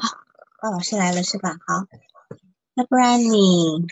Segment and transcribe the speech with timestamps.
[0.00, 0.18] 好，
[0.60, 1.56] 高老师来了是吧？
[1.64, 1.86] 好，
[2.74, 3.86] 要不然你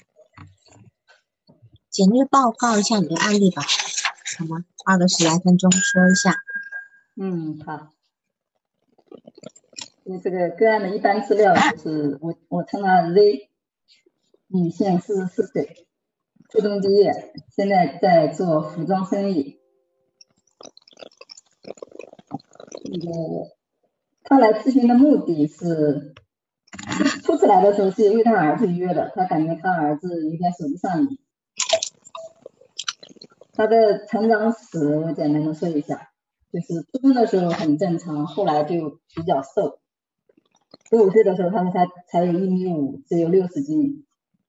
[1.91, 3.63] 简略报告一下你的案例吧，
[4.37, 4.65] 好吗？
[4.85, 6.43] 花个十来分钟说一下。
[7.15, 7.93] 嗯，好。
[10.03, 13.49] 你这个个案的一般资料就是我我称了 Z，
[14.49, 15.87] 女性，四十四岁，
[16.51, 19.61] 初中毕业，现在在做服装生意。
[22.85, 23.56] 那个。
[24.29, 26.13] 他来咨询的目的是，
[27.23, 31.19] 初次来的时候是因为他儿子约的，他感觉他儿子有点手不上瘾。
[33.53, 36.11] 他的成长史我简单的说一下，
[36.53, 39.79] 就是初中的时候很正常，后来就比较瘦。
[40.91, 44.05] 十五岁的时候，他说才才有一米五，只有六十斤。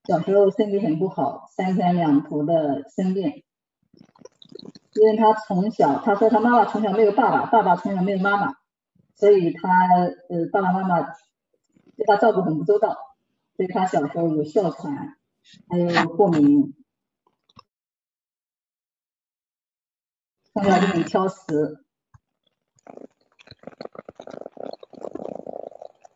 [0.08, 3.44] 小时候身体很不好，三天两头的生病。
[4.94, 8.56] 因为他从小，他说他妈妈从小没有爸爸，爸爸从小没有妈妈。
[9.18, 9.68] 所以他
[10.28, 11.00] 呃爸爸妈妈
[11.96, 12.90] 对他照顾很不周到，
[13.56, 15.16] 所以他小时候有哮喘，
[15.68, 16.72] 还有过敏，
[20.52, 21.84] 从小就很挑食。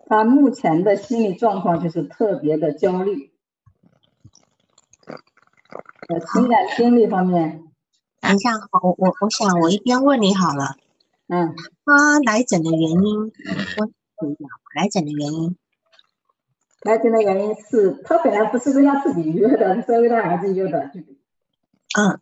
[0.06, 3.32] 他目前的心理状况就是特别的焦虑，
[6.08, 7.64] 呃，情感经历方面，
[8.20, 10.76] 等一下，我我我想我一边问你好了。
[11.34, 13.32] 嗯，他来诊的原因，
[13.78, 14.36] 我讲
[14.76, 15.56] 来诊的原因。
[16.82, 20.90] 来诊的原因是他本来不是跟他自己约的，是为他儿子约的。
[21.98, 22.20] 嗯，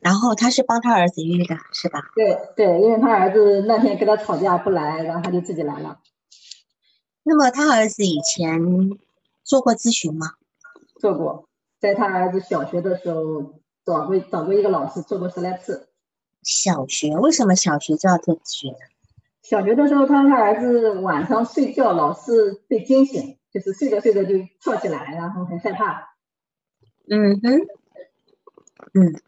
[0.00, 2.00] 然后他是帮他儿子约的，是吧？
[2.14, 6.00] 对对，因为他儿子那天跟他吵架不来，然后他就自己来了。
[7.24, 8.58] 那么他儿子以前
[9.44, 10.28] 做过咨询吗？
[10.98, 11.46] 做过，
[11.78, 15.85] 在他儿子小学的时候找过找过一个老师做过十来次。
[16.46, 18.78] 小学为什么小学就要做咨询呢？
[19.42, 26.16] 小学的时候，他他儿子晚上睡觉老是被惊醒，就是睡着睡着就跳起来，然后很害怕。
[27.10, 27.58] 嗯哼，
[28.94, 29.20] 嗯，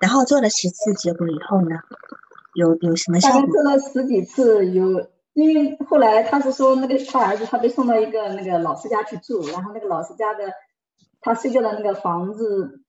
[0.00, 1.76] 然后做了十次，结果以后呢，
[2.54, 3.40] 有有什么效果？
[3.40, 10.52] 大概做了十几次，有因为后来他是说那个他儿子他被送到一个那个老师家去住，然后那个老师家的
[11.20, 12.83] 他睡觉的那个房子。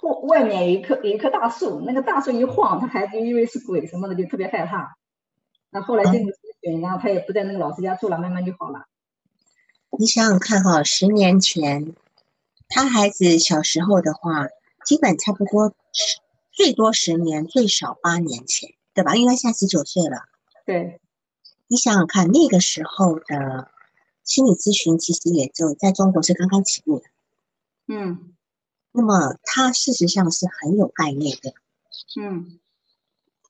[0.00, 4.96] 后外面有一棵有一棵大树，那个大树一晃，他孩子因为是鬼什么的，就特别害怕。
[5.70, 8.86] 那后来经过咨询，然后他也不在那个老师家住了，慢慢就好了。
[9.98, 11.94] 你想想看哈，十年前
[12.68, 14.46] 他孩子小时候的话，
[14.84, 15.74] 基本差不多
[16.52, 19.16] 最多十年，最少八年前，对吧？
[19.16, 20.26] 因为他现在十九岁了。
[20.64, 21.00] 对。
[21.66, 23.70] 你想想看，那个时候的
[24.24, 27.04] 心理咨询其实也就在中国是刚刚起步的。
[27.88, 28.32] 嗯。
[28.98, 31.52] 那么他事实上是很有概念的，
[32.20, 32.58] 嗯，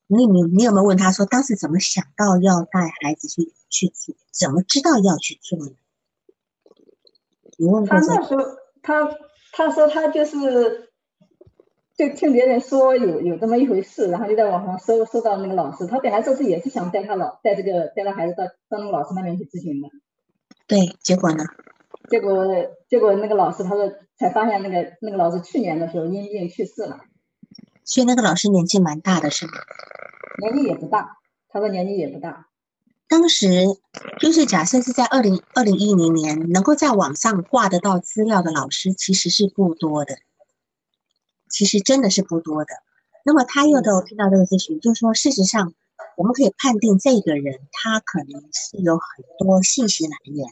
[0.06, 5.72] 你你你有没有问他说当时怎么想到要带孩子去去做，怎么知道要去做呢？
[7.56, 8.44] 你问他那时候
[8.82, 9.10] 他
[9.52, 10.90] 他说他就是
[11.96, 19.88] 就听别人说有有这么一回事，然后就在网上搜搜到那个老师，他本来说是也是想带他老带这个带他孩子到到那个老师那边去咨询的，
[20.66, 21.44] 对，结果呢？
[22.10, 22.46] 结果
[22.88, 23.88] 结果那个老师他说
[24.18, 27.00] 才发现那个那个老师去年的时候因病去世了，
[27.84, 29.52] 所以那个老师年纪蛮大的是吗？
[30.40, 32.46] 年纪也不大，他说年纪也不大。
[33.08, 33.48] 当时
[34.20, 40.18] 就是假设是在二零二零一零年能够在网上挂得到资料的老师其实是不多的，
[41.48, 42.70] 其实真的是不多的。
[43.24, 45.72] 那么他又都听到这个咨询，就是说事实上
[46.16, 50.48] 我们可以判定这个人他可能是有很多信息来源。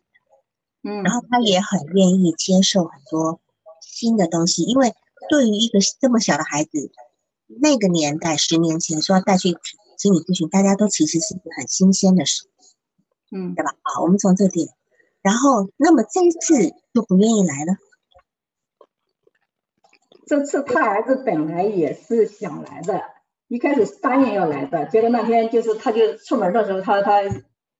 [0.89, 3.41] 嗯，然后他也很愿意接受很多
[3.81, 4.95] 新的东西，因为
[5.29, 6.93] 对于一个这么小的孩子，
[7.61, 9.59] 那个年代十年前说要带去
[9.99, 12.47] 心理咨询，大家都其实是一个很新鲜的事，
[13.33, 13.75] 嗯，对吧？
[13.83, 14.69] 好，我们从这点，
[15.23, 17.77] 然后那么这一次就不愿意来了。
[20.25, 23.03] 这次他儿子本来也是想来的，
[23.49, 27.23] 一开始答应要来的，结果那天就是他就出门的时候，他他。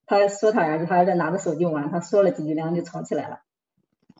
[0.07, 3.41] 他说他儿子，他儿子拿着手机玩，他说了几句，然后就吵起来了。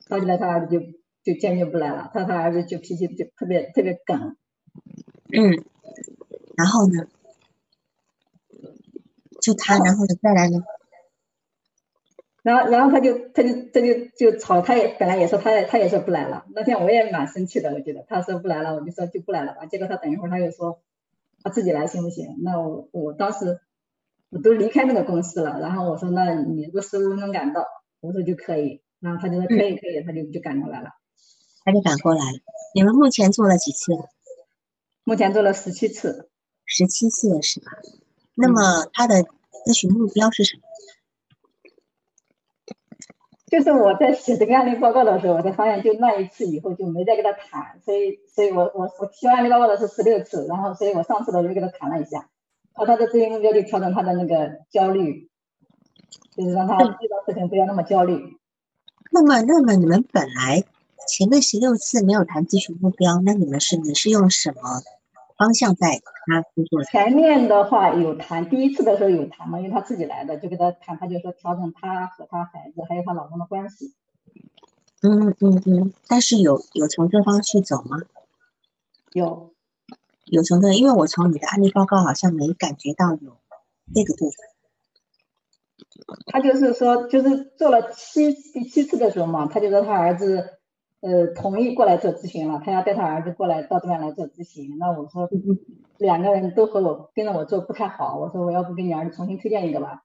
[0.06, 0.86] 吵起来，他儿子就
[1.24, 2.12] 就坚决不来了。
[2.14, 4.36] 他他儿子就脾气就特别特别梗。
[5.32, 5.64] 嗯，
[6.58, 7.08] 然后呢？
[9.42, 10.16] 就他，然后呢？
[10.22, 10.62] 再来呢？
[12.44, 16.46] 然后，然后他就他就他就就吵，他也本来也说他也他也说不来了。
[16.54, 19.66] 那天我也蛮生气的，我觉得他说不来了，我就说就不来了吧。
[19.68, 20.82] 结果他等一会儿他又说
[21.44, 22.36] 他自己来行不行？
[22.44, 23.62] 那我我当时。
[24.30, 27.66] 我都离开那个公司了，然后我说，那你如果十五分钟赶到，
[28.02, 30.90] 我说就可以，然后他就说可以可以，他就就赶过来了，
[31.64, 32.40] 他就赶过来了。
[32.76, 33.94] 你们目前做了几次？
[35.04, 36.30] 目前做了十七次，
[36.66, 37.72] 十七次是吧？
[38.36, 39.24] 那么他的
[39.66, 40.64] 咨询目标是什么？
[43.50, 52.30] 就是我在写这个案例报告的时候，我才发现，就那一次以后就没再跟他谈，所以，所以我我我提案例报告的是十六次，然后，所以我上次的时候跟他谈了一下，
[52.78, 55.30] 他他的咨询目标就调整他的那个焦虑，
[56.36, 58.38] 就是让他遇到事情不要那么焦虑。
[59.12, 60.64] 那么，那么你们本来
[61.08, 64.62] 前面十六次没有谈咨询目标，那你们是你是用什么
[65.38, 66.84] 方向在他工作？
[66.84, 73.94] 前面的话有谈，第一次的时候有谈嘛，因为他自己来的，就跟他谈，他就说调整他和他孩子还有他老公的关系。
[75.02, 77.98] 嗯嗯嗯，但是有有从这方去走吗？
[79.14, 79.52] 有，
[80.28, 83.38] 有从这，因为我从你的案例报告好像没感觉到有
[83.94, 84.38] 这个部分。
[86.28, 90.50] 他就是说，就是做了七第七次的时候嘛，他就说他儿子，
[91.02, 94.78] 呃，同意过来做咨询了，他要带他儿子过来到这边来做咨询。
[94.78, 95.30] 那我说，
[95.98, 100.04] 两个人都和我跟着我做不太好，我说我要不给你儿子重新推荐一个吧。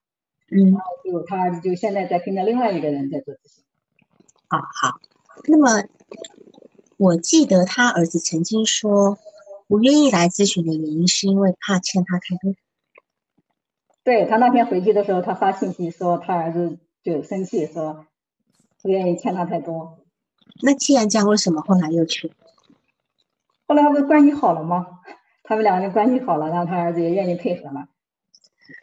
[0.49, 0.71] 嗯。
[0.71, 3.63] 然后就他儿子就现在在跟着另外一个人在做咨询。
[4.47, 4.99] 好好，
[5.47, 5.83] 那么
[6.97, 9.17] 我记得他儿子曾经说，
[9.73, 12.53] 不愿意来咨询的原因是因为怕欠他太多。
[14.03, 18.05] 对他那天回去的时候，他发信息说他儿子就生气，说
[18.83, 19.97] 不愿意欠他太多。
[20.61, 22.31] 那既然这样，为什么后来又去？
[23.65, 24.99] 后来他不是关系好了吗？
[25.41, 27.87] 他们两个人关系好了，然后他儿子也愿意配合了。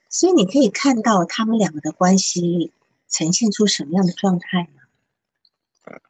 [0.08, 2.72] 所以你可以看到他们两个的关系
[3.06, 4.82] 呈现出什么样的状态呢？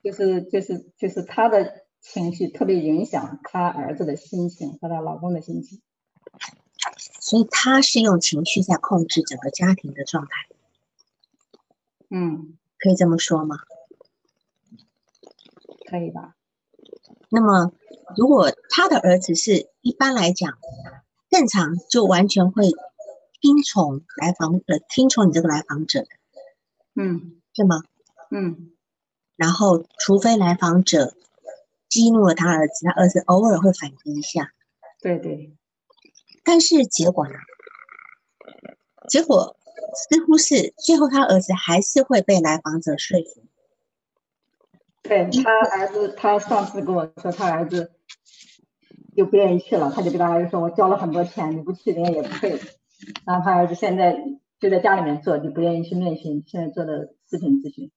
[0.02, 5.80] 就是就是就是他的情绪特别影响她儿子的心情和她老公的心情。
[7.20, 10.30] 所以她是用情绪在控制整个家庭的状态，
[12.08, 13.58] 嗯，可以这么说吗？
[15.88, 16.36] 可以吧。
[17.28, 17.72] 那么，
[18.16, 20.58] 如果他的儿子是一般来讲
[21.28, 22.70] 正常，就完全会
[23.40, 26.08] 听从来访呃听从你这个来访者的，
[26.94, 27.82] 嗯，是吗？
[28.30, 28.72] 嗯。
[29.36, 31.14] 然后，除非来访者
[31.90, 34.52] 激怒了他儿子，他儿子偶尔会反击一下。
[35.02, 35.54] 对对。
[36.44, 37.34] 但是结果呢？
[39.08, 39.56] 结果
[39.94, 43.42] 似乎是最后他儿子还是会被来访者说服。
[45.02, 47.90] 对他儿子，他上次跟我说，他儿子
[49.16, 52.50] 就不愿意去了，他就跟他儿子说：“我交了很多钱，你不去人家也不会。”
[53.26, 54.16] 然后他儿子现在
[54.60, 57.90] 就在家里面做，就不愿意去面询，现在做的视频咨询。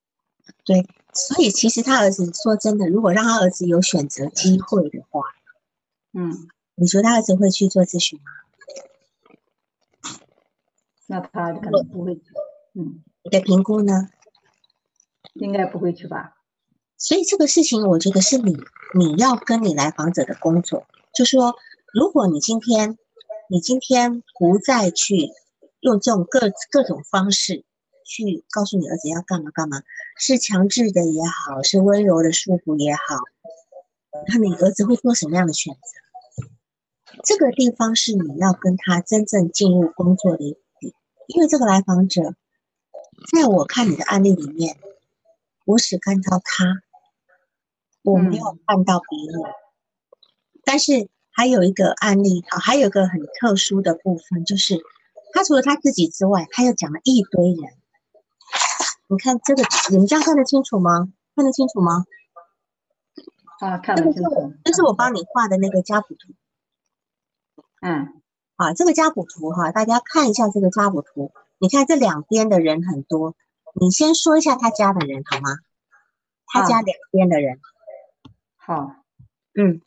[0.65, 5.21] 对，所以其实他儿子说真的，如果让他儿子有选择机会的话，
[6.13, 6.49] 嗯。
[6.75, 8.31] 你说他儿子会去做咨询吗？
[11.05, 12.23] 那他可能不会去。
[12.73, 14.09] 嗯，你的评估呢？
[15.35, 16.35] 应该不会去吧。
[16.97, 18.57] 所以这个事情，我觉得是你
[18.95, 21.53] 你要跟你来访者的工作，就说，
[21.93, 22.97] 如果你今天
[23.51, 25.29] 你今天不再去
[25.79, 27.65] 用这种各各种方式
[28.05, 29.81] 去告诉你儿子要干嘛干嘛，
[30.17, 32.99] 是强制的也好，是温柔的束缚也好，
[34.27, 35.79] 那你儿子会做什么样的选择？
[37.23, 40.93] 这个地方是你要跟他真正进入工作的一点，
[41.27, 42.35] 因为这个来访者，
[43.31, 44.77] 在我看你的案例里面，
[45.65, 46.81] 我只看到他，
[48.01, 49.41] 我没有看到别人。
[50.63, 54.81] 但是还有一个案例，好，还有一个很特殊的部分，就是
[55.33, 57.73] 他除了他自己之外，他又讲了一堆人。
[59.13, 61.13] 你看这个，你们这样看得清楚吗？
[61.35, 62.03] 看得清楚吗？
[63.59, 64.53] 啊，看得清楚。
[64.63, 66.33] 这是我帮你画的那个家谱图。
[67.81, 68.21] 嗯，
[68.55, 71.31] 啊，这个家谱图哈，大家看一下这个家谱图。
[71.59, 73.35] 你看这两边的人很多，
[73.79, 75.59] 你先说一下他家的人好吗？
[76.47, 77.59] 他家两边的人。
[78.55, 78.95] 好，
[79.53, 79.79] 嗯，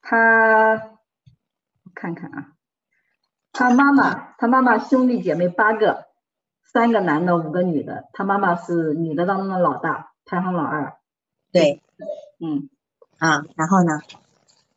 [0.00, 0.96] 他
[1.92, 2.52] 看看啊，
[3.50, 6.06] 他妈妈，他妈妈兄弟姐妹八个，
[6.72, 8.08] 三个男的，五个女的。
[8.12, 10.96] 他妈妈是女的当中的老大，排行老二。
[11.52, 11.82] 对，
[12.40, 12.70] 嗯，
[13.18, 14.00] 啊，然后呢？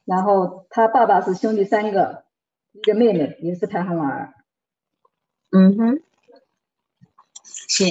[0.04, 2.26] 然后他爸爸是兄弟三个，
[2.74, 4.34] 一个妹妹也是排行老二。
[5.52, 6.02] 嗯哼，
[7.44, 7.86] 是。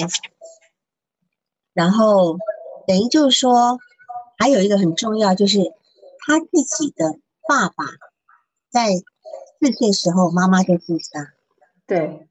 [1.73, 2.37] 然后
[2.87, 3.81] 等于就是说，
[4.39, 5.59] 还有一个很重要，就是
[6.21, 7.19] 他自己的
[7.49, 7.85] 爸爸
[8.69, 11.33] 在四岁时候妈妈就自杀。
[11.87, 12.29] 对，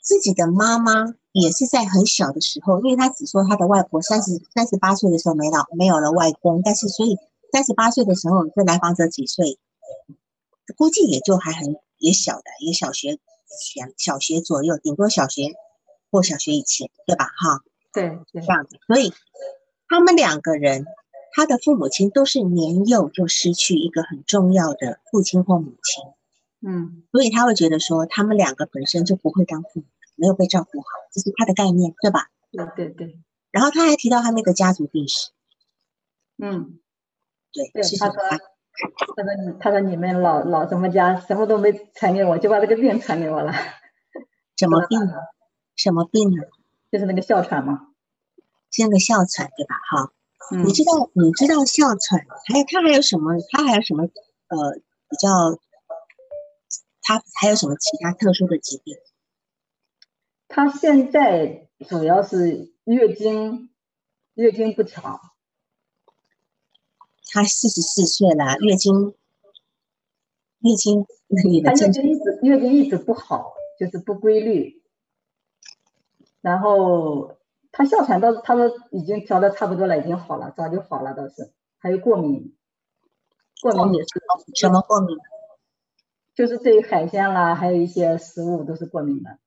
[0.00, 7.16] 自己的妈妈也是在很小的时候，因为他只说他的外婆三十三十八岁的时候没老，没有了外公，但是所以。
[7.50, 9.58] 三十八岁的时候，这来访者几岁？
[10.76, 13.18] 估计也就还很也小的，也小学
[13.58, 15.54] 前、小学左右，顶多小学
[16.10, 17.24] 或小学以前，对吧？
[17.24, 17.62] 哈，
[17.94, 18.76] 对，这样子。
[18.86, 19.14] 所以
[19.88, 20.84] 他们两个人，
[21.32, 26.04] 他的父母亲都是年幼就失去一个很重要的父亲或母亲。
[26.60, 29.86] 嗯，所以他会觉得说，他们两个本身就不会当父母，
[30.16, 32.28] 没有被照顾好，这是他的概念，对吧？
[32.50, 33.18] 对对对。
[33.50, 35.30] 然后他还提到他那个家族病史，
[36.38, 36.78] 嗯，
[37.52, 38.16] 对，对，是他说，
[39.16, 43.52] 他说你，他说你们老老什么家什么都没传给我，就把这个病传给我了，
[44.56, 45.12] 什么病呢？
[45.76, 46.42] 什么病呢？
[46.90, 47.86] 就是那个哮喘嘛。
[48.70, 49.74] 是那个哮喘，对吧？
[49.90, 50.12] 哈，
[50.52, 52.20] 嗯你知道你知道哮喘，
[52.52, 53.32] 还有他还有什么？
[53.50, 54.04] 他还有什么？
[54.04, 54.74] 呃，
[55.08, 55.58] 比较，
[57.08, 58.94] 它还有什么其他特殊的疾病？
[60.46, 63.70] 他现在主要是月经，
[64.34, 65.18] 月经不调，
[67.32, 69.14] 他四十四岁了，月经，
[70.58, 74.82] 月经你的他月症经一直月经一直不好，就是不规律。
[76.42, 77.38] 然后
[77.72, 81.54] 他哮喘倒是他说已经调的差不多了，已经好了，早就好了倒是。
[81.78, 82.54] 还有过敏，
[83.62, 84.08] 过敏也是，
[84.54, 85.16] 什么过敏？
[86.38, 89.38] 就是对海鲜啦，还有一些食物都是过敏的。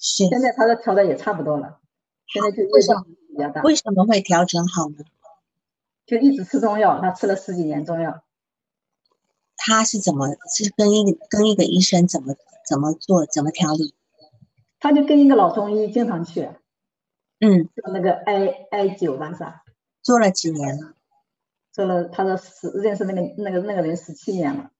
[0.00, 1.80] 是现在他的调的也差不多了，
[2.28, 4.98] 现在就为什么比较大，为什么会调整好呢？
[6.06, 8.22] 就一直吃中药，他吃了十几年中药。
[9.56, 12.36] 他是怎么是跟一个跟一个医生怎么
[12.68, 13.92] 怎么做怎么调理？
[14.78, 16.48] 他就跟一个老中医经常去，
[17.40, 19.64] 嗯，就那个艾艾灸吧，是吧？
[20.02, 20.94] 做了几年了？
[21.72, 24.70] 做了，他说十认识那个那个那个人十七年了。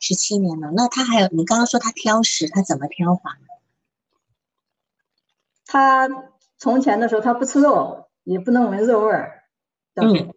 [0.00, 0.72] 十七年了。
[0.74, 3.38] 那他还有你刚刚说他挑食，他怎么挑法？
[5.66, 6.08] 他
[6.58, 9.44] 从前的时候他不吃肉，也不能闻肉味儿。
[9.94, 10.34] 嗯。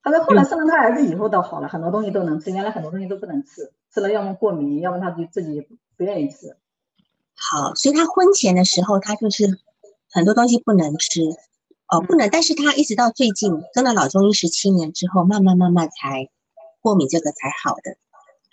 [0.00, 5.68] 他说后来生了他儿子以后倒好了，很多东西都能吃，原来很多东西都不能吃，吃了要么过敏，要么他就自己
[5.98, 6.56] 不愿意吃。
[7.34, 9.58] 好，所以他婚前的时候，他就是
[10.10, 11.20] 很多东西不能吃，
[11.88, 12.30] 哦，不能。
[12.30, 16.30] 但是他一直到最近跟了老中医十七年之后，慢慢慢慢才
[16.80, 17.98] 过敏这个才好的，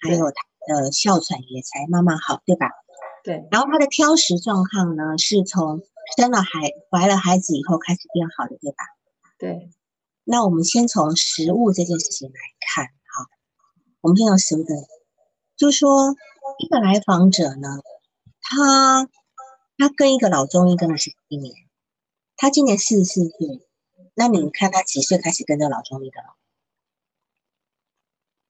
[0.10, 0.36] 还有他
[0.68, 2.70] 的哮喘也才慢慢好，对吧？
[3.24, 3.48] 对。
[3.52, 5.82] 然后他的挑食状况呢，是从
[6.18, 8.84] 生了孩怀了孩子以后开始变好的，对吧？
[9.38, 9.72] 对。
[10.24, 13.28] 那我们先从食物这件事情来看，哈，
[14.02, 14.74] 我们先从食物的，
[15.56, 16.16] 就是说
[16.58, 17.68] 一个来访者呢，
[18.42, 19.08] 他
[19.78, 21.54] 他跟一个老中医跟了十七年，
[22.38, 23.68] 他今年四十四岁，
[24.16, 26.36] 那你看他几岁开始跟这个老中医的了？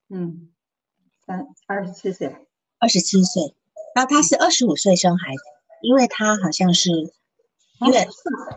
[0.07, 0.54] 嗯，
[1.25, 2.35] 三二十七岁，
[2.79, 3.55] 二十七岁，
[3.95, 5.41] 那他是二十五岁生孩子，
[5.81, 6.91] 因为他好像是
[7.79, 8.07] 因为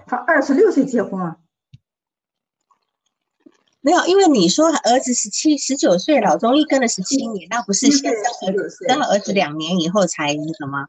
[0.07, 1.39] 他二十六岁结婚啊。
[3.81, 10.89] 没有，因为你说儿子十七、十九岁，老中医跟了十七年，那不是先生儿子生了儿子两年以后才那个吗？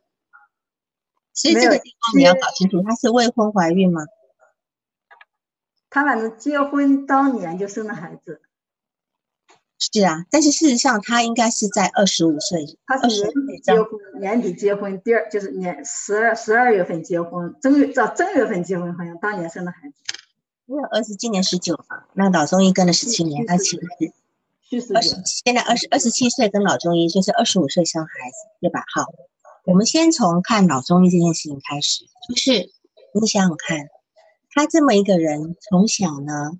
[1.33, 4.01] 所以这个地方你要搞清楚，他是未婚怀孕吗？
[5.89, 8.41] 他反正结婚当年就生了孩子。
[9.79, 19.95] 是啊，但是事实上他应该是在二十五岁，他是年底结婚，年底结婚，第二就是年十二十二月份结婚，正月到正月份结婚，好像当年生的孩子。
[20.65, 28.83] 因为儿子今年十九嘛，那老中医跟了十七年，他其实是二十，现在二十二十七岁跟老中医就是二十五岁生孩子，对吧？
[28.93, 29.05] 好，
[29.65, 32.69] 我们先从看老中医这件事情开始，就是
[33.19, 33.87] 你想想看，
[34.53, 36.51] 他这么一个人，从小呢，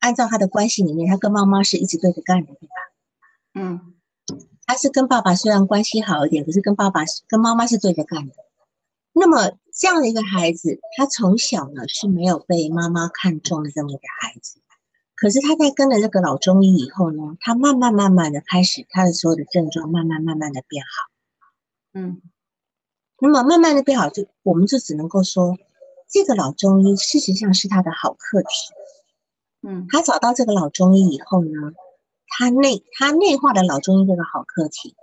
[0.00, 2.74] 按照他的关系里面，他跟妈妈是一直对着干的，对吧？
[3.54, 3.94] 嗯，
[4.66, 8.34] 他是跟爸爸虽然关系好一点，可是跟爸爸跟妈妈是对着干的。
[9.12, 14.60] 那么这样的一个孩子，他从小呢是没有被妈妈看中的这么一个孩子，
[15.16, 22.00] 可是他在跟了这个老中医以后呢，他慢慢慢慢的开始，他的所有的症状慢慢慢慢的变好。
[22.00, 22.22] 嗯，
[23.18, 25.56] 那么慢慢的变好，就我们就只能够说，
[26.08, 28.48] 这个老中医事实上是他的好课题。
[29.62, 31.50] 嗯，他找到这个老中医以后呢，
[32.26, 34.94] 他内他内化的老中医这个好课题，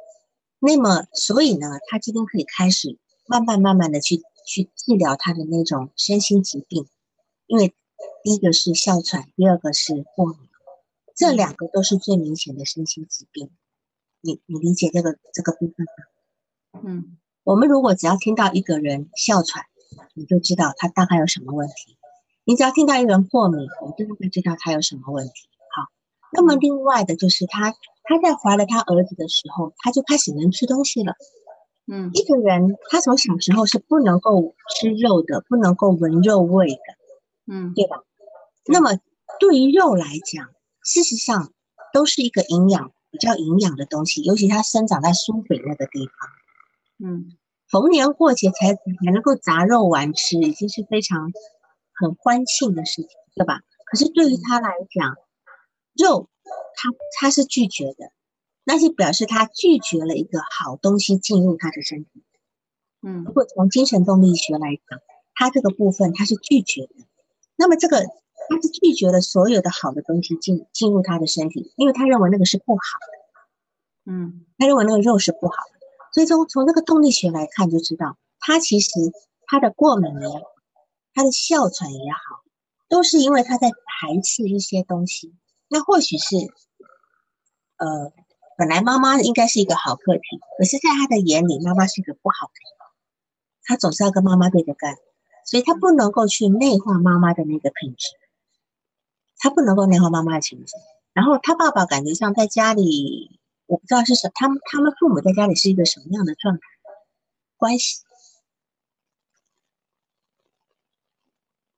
[0.59, 2.97] 那么所以呢，他今天可以开始。
[3.27, 6.87] 慢慢慢慢的去去治疗他的那种身心疾病，
[7.47, 7.73] 因为
[8.21, 10.37] 第一个是哮喘，第二个是过敏，
[11.15, 13.49] 这两个都是最明显的身心疾病。
[14.21, 16.81] 你你理解这个这个部分吗？
[16.83, 19.65] 嗯，我们如果只要听到一个人哮喘，
[20.13, 21.97] 你就知道他大概有什么问题；
[22.45, 25.49] 你只要听到一个人过敏，你就大概知道他有什么问题。
[25.75, 25.89] 好，
[26.31, 27.71] 那么另外的就是他
[28.03, 31.13] 他在怀了他儿子的时候，他就开始能吃东西了。
[31.87, 37.97] 嗯，一个人他从小时候是不能够吃肉的，不能够闻肉味的，嗯，对吧？
[38.67, 38.99] 那么
[39.39, 40.49] 对于肉来讲，
[40.83, 41.51] 事实上
[41.93, 47.37] 都是一个营养比较营养的东西，尤其它生长在苏北那个地方，嗯，
[47.69, 51.31] 逢年过节才才能够炸肉丸吃，已经是非常
[51.95, 53.61] 很欢庆的事情，对吧？
[53.85, 55.15] 可是对于他来讲，
[55.93, 56.29] 肉
[56.75, 58.11] 他他是拒绝的。
[58.67, 62.23] 那就表示他拒绝了一个好东西进入他的身体。
[63.03, 64.99] 嗯，如果从精神动力学来讲，
[65.35, 66.95] 他这个部分他是拒绝的。
[67.55, 74.11] 那么这个他是拒绝了所有的好的东西进进入他的身体，因为他认为那个是不好的。
[74.11, 75.79] 嗯，他认为那个肉是不好的。
[76.11, 78.89] 所以从从那个动力学来看，就知道他其实
[79.45, 80.41] 他的过敏也好，
[81.15, 82.43] 他的哮喘也好，
[82.87, 85.33] 都是因为他在排斥一些东西。
[85.67, 86.35] 那或许是，
[87.77, 88.13] 呃，
[88.55, 90.21] 本来妈妈应该是一个好个体，
[90.59, 92.53] 可是在他的眼里，妈妈是一个不好的，
[93.63, 94.95] 他总是要跟妈妈对着干，
[95.45, 98.09] 所以他不能够去内化妈妈的那个品质，
[99.39, 100.73] 他不能够内化妈妈的情绪。
[101.13, 103.39] 然后他爸爸感觉像在家里。
[103.67, 106.61] 我不知道是什，他们他们父母在家里是一个什么样的状态
[107.57, 108.04] 关系？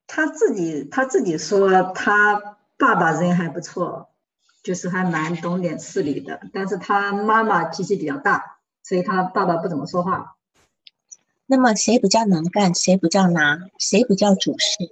[0.08, 4.10] 他自己他自己说，他爸爸人还不错，
[4.64, 10.38] 就是还蛮懂点事理的，但是他妈妈脾气比较大，所以他爸爸不怎么说话。
[11.46, 12.74] 那么谁比较能干？
[12.74, 13.60] 谁比较拿？
[13.78, 14.90] 谁比较主事？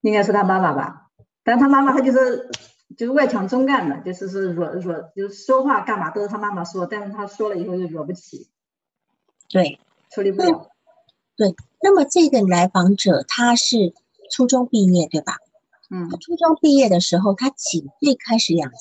[0.00, 1.10] 应该是他妈妈吧，
[1.42, 2.50] 但他妈妈他就是。
[2.98, 8.48] 就是外强中干的，就是是惹惹，就是说话干嘛都是他妈妈说，但是他说了以后就惹不起，
[9.48, 10.70] 对，处理不了。
[11.36, 13.92] 对，那么这个来访者他是
[14.30, 15.38] 初中毕业对吧？
[15.90, 18.78] 嗯，初中毕业的时候，他几岁开始养家？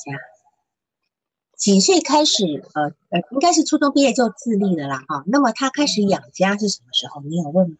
[1.55, 2.63] 几岁开始？
[2.74, 5.24] 呃呃，应该是初中毕业就自立的啦，哈。
[5.27, 7.22] 那么他开始养家是什么时候？
[7.22, 7.75] 你有问吗？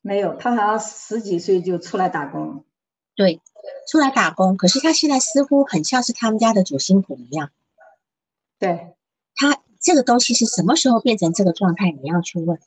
[0.00, 2.64] 没有，他好像十几岁就出来打工。
[3.14, 3.40] 对。
[3.88, 7.50] 出来打工，可是他现在似乎很像是他们家的主心骨一样。
[8.58, 8.94] 对，
[9.34, 11.90] 他这个东西是什么时候变成这个状态？
[11.90, 12.58] 你要去问。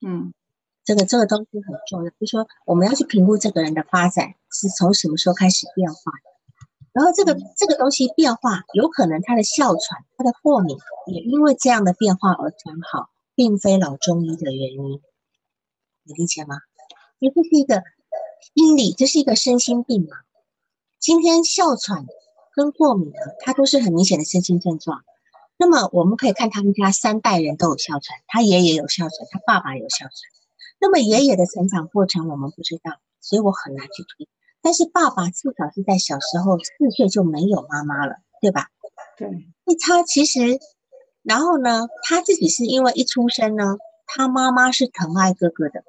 [0.00, 0.32] 嗯，
[0.84, 6.30] 这个这个东西很重要，就是说我们要去评估这个人的发展是从什么时候开始变化的。
[6.92, 10.76] 然后这个这个东西变化，有可能他的哮喘、他的过敏
[11.06, 15.00] 也因为这样的变化而转好，并非老中医的原因。
[16.04, 16.56] 你理解吗？
[17.18, 17.82] 因为这是一个。
[18.54, 20.16] 心理这是一个身心病嘛？
[20.98, 22.06] 今天哮喘
[22.54, 25.04] 跟过敏啊，它都是很明显的身心症状。
[25.60, 30.10] 那么我们可以看他们家三代人都有哮喘，他爷爷有哮喘，他爸爸有哮喘。
[30.80, 34.26] 那么爷爷的成长过程我们不知道，所以我很难去推。
[34.62, 38.70] 但是爸爸至少是在小时候四岁就没有妈妈了，对吧？
[39.18, 39.28] 对。
[39.66, 40.58] 那他其实，
[41.22, 45.84] 然后呢，他自己是因为一出生呢，他妈妈是疼爱哥哥的，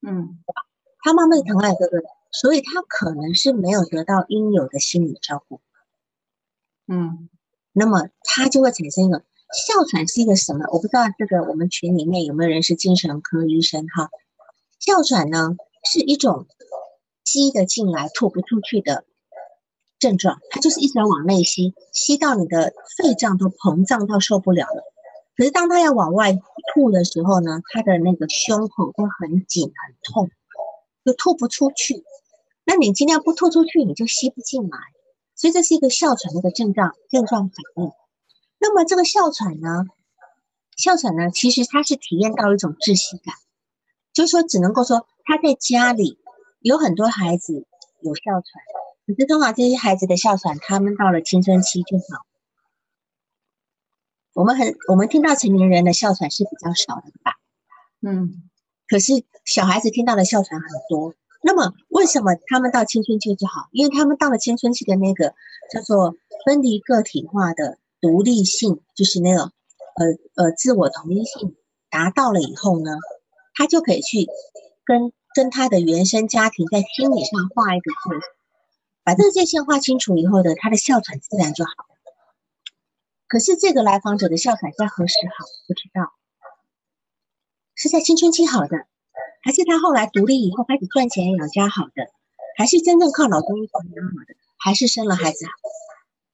[0.00, 0.42] 嗯。
[1.02, 5.60] 他妈妈疼爱哥哥的，所以他可能是没有得到应有的心理照顾。
[6.88, 7.28] 嗯，
[7.78, 10.64] 那么它就会产生一个哮喘是一个什么？
[10.72, 14.08] 我不知道这个我们群里面有没有人是精神科医生哈？
[14.80, 16.46] 哮喘呢是一种
[17.24, 19.04] 吸的进来吐不出去的
[19.98, 24.82] 症状，它就是一直往内吸，吸到你的肺脏都膨胀到受不了了。
[25.36, 26.32] 可是当他要往外
[26.74, 30.30] 吐的时候呢，他的那个胸口会很紧很痛。
[31.04, 32.02] 就吐不出去，
[32.64, 34.76] 那你尽量不吐出去，你就吸不进来，
[35.36, 37.92] 所以这是一个哮喘的一个症状症状反应。
[38.58, 39.84] 那么这个哮喘呢，
[40.76, 43.34] 哮喘呢，其实它是体验到一种窒息感，
[44.12, 46.18] 就是说只能够说他在家里
[46.60, 47.66] 有很多孩子
[48.00, 48.62] 有哮喘，
[49.06, 52.26] 可是通常这些孩子的哮喘，他们到了青春期就好。
[54.32, 57.34] 我们很我们听到成年人的哮喘是比较少的吧？
[58.00, 58.50] 嗯。
[58.88, 63.68] 可是小孩子听到的哮喘很多，那么为什么他们到青春期就好？
[63.72, 65.34] 因为他们到了青春期的那个
[65.70, 69.52] 叫做分离个体化的独立性，就是那种
[69.96, 71.56] 呃呃自我同一性
[71.90, 72.92] 达到了以后呢，
[73.54, 74.26] 他就可以去
[74.84, 78.26] 跟跟他的原生家庭在心理上画一个界，
[79.04, 81.96] 把这个界限画清楚以后呢，他的哮喘自然就好了。
[83.28, 85.44] 可是这个来访者的哮喘在何时好？
[85.68, 86.12] 不知道。
[87.74, 88.86] 是在青春期好的，
[89.46, 92.10] 还是他后来独立以后开始赚钱养家好的，
[92.56, 95.52] 还是真正靠老公一养好的，还是生了孩子好？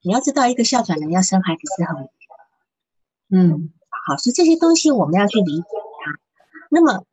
[0.01, 2.09] 你要知道，一个哮喘人要生孩子是很，
[3.29, 3.71] 嗯，
[4.07, 5.67] 好，所以这些东西我们要去理解
[6.03, 6.19] 它。
[6.71, 7.05] 那么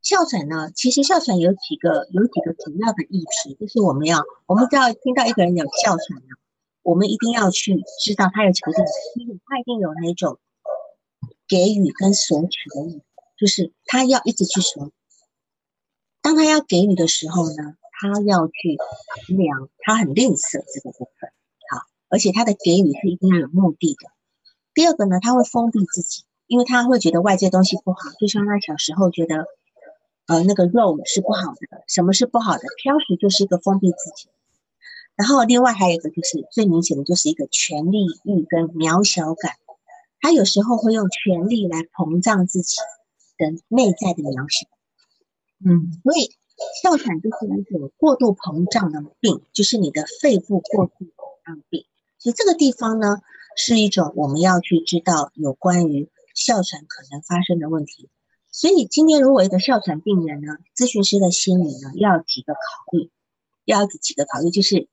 [0.00, 0.70] 哮喘呢？
[0.74, 6.34] 其实哮喘有几个有几个主要的议题，就是我们要我们只要听到一个人有哮喘呢，
[6.80, 8.86] 我们一定要去知道他有几个定
[9.28, 10.38] 义，他一定有那种
[11.46, 13.02] 给予跟索取的意。
[13.36, 14.90] 就是他要一直去说，
[16.30, 18.78] 当他要给予的时候呢，他要去
[19.26, 21.28] 衡量，他很吝啬这个部分，
[21.68, 24.12] 好，而且他的给予是一定要有目的的。
[24.72, 29.46] 第二个呢，他会封闭自己，因为他会觉得外界东西不好，就像他小时候觉得，
[30.26, 32.62] 呃，那个肉是不好的，什么是不好的？
[32.80, 34.28] 挑食就是一个封闭自己。
[35.16, 39.56] 然后另外还有一个就是最明显的就是一个权力欲跟渺小感，
[40.20, 42.76] 他有时候会用权力来膨胀自己。
[43.36, 44.68] 的内在的渺小。
[45.64, 46.30] 嗯，所以
[46.82, 51.84] 哮喘就是一种过度膨胀的病，就是你的肺部过度膨胀病。
[52.18, 53.18] 所以这个地方呢，
[53.56, 58.08] 是一种我们要去知道有关于哮喘可能发生的问题。
[58.50, 62.58] 所以今天如果一个哮喘病人呢，咨询师的心里呢，要几个考
[62.92, 63.10] 虑，
[63.64, 64.88] 要几个考虑，就是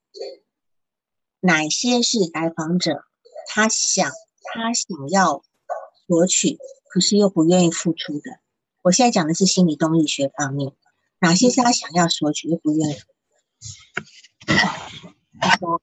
[1.40, 3.04] 哪些是来访者
[3.48, 4.12] 他想
[4.44, 5.44] 他想要
[6.08, 6.58] 索取，
[6.90, 8.40] 可是又不愿意付出的。
[8.82, 10.72] 我现在讲的是心理动力学方面，
[11.20, 12.96] 哪些是他想要索取又不愿意？
[15.40, 15.82] 他说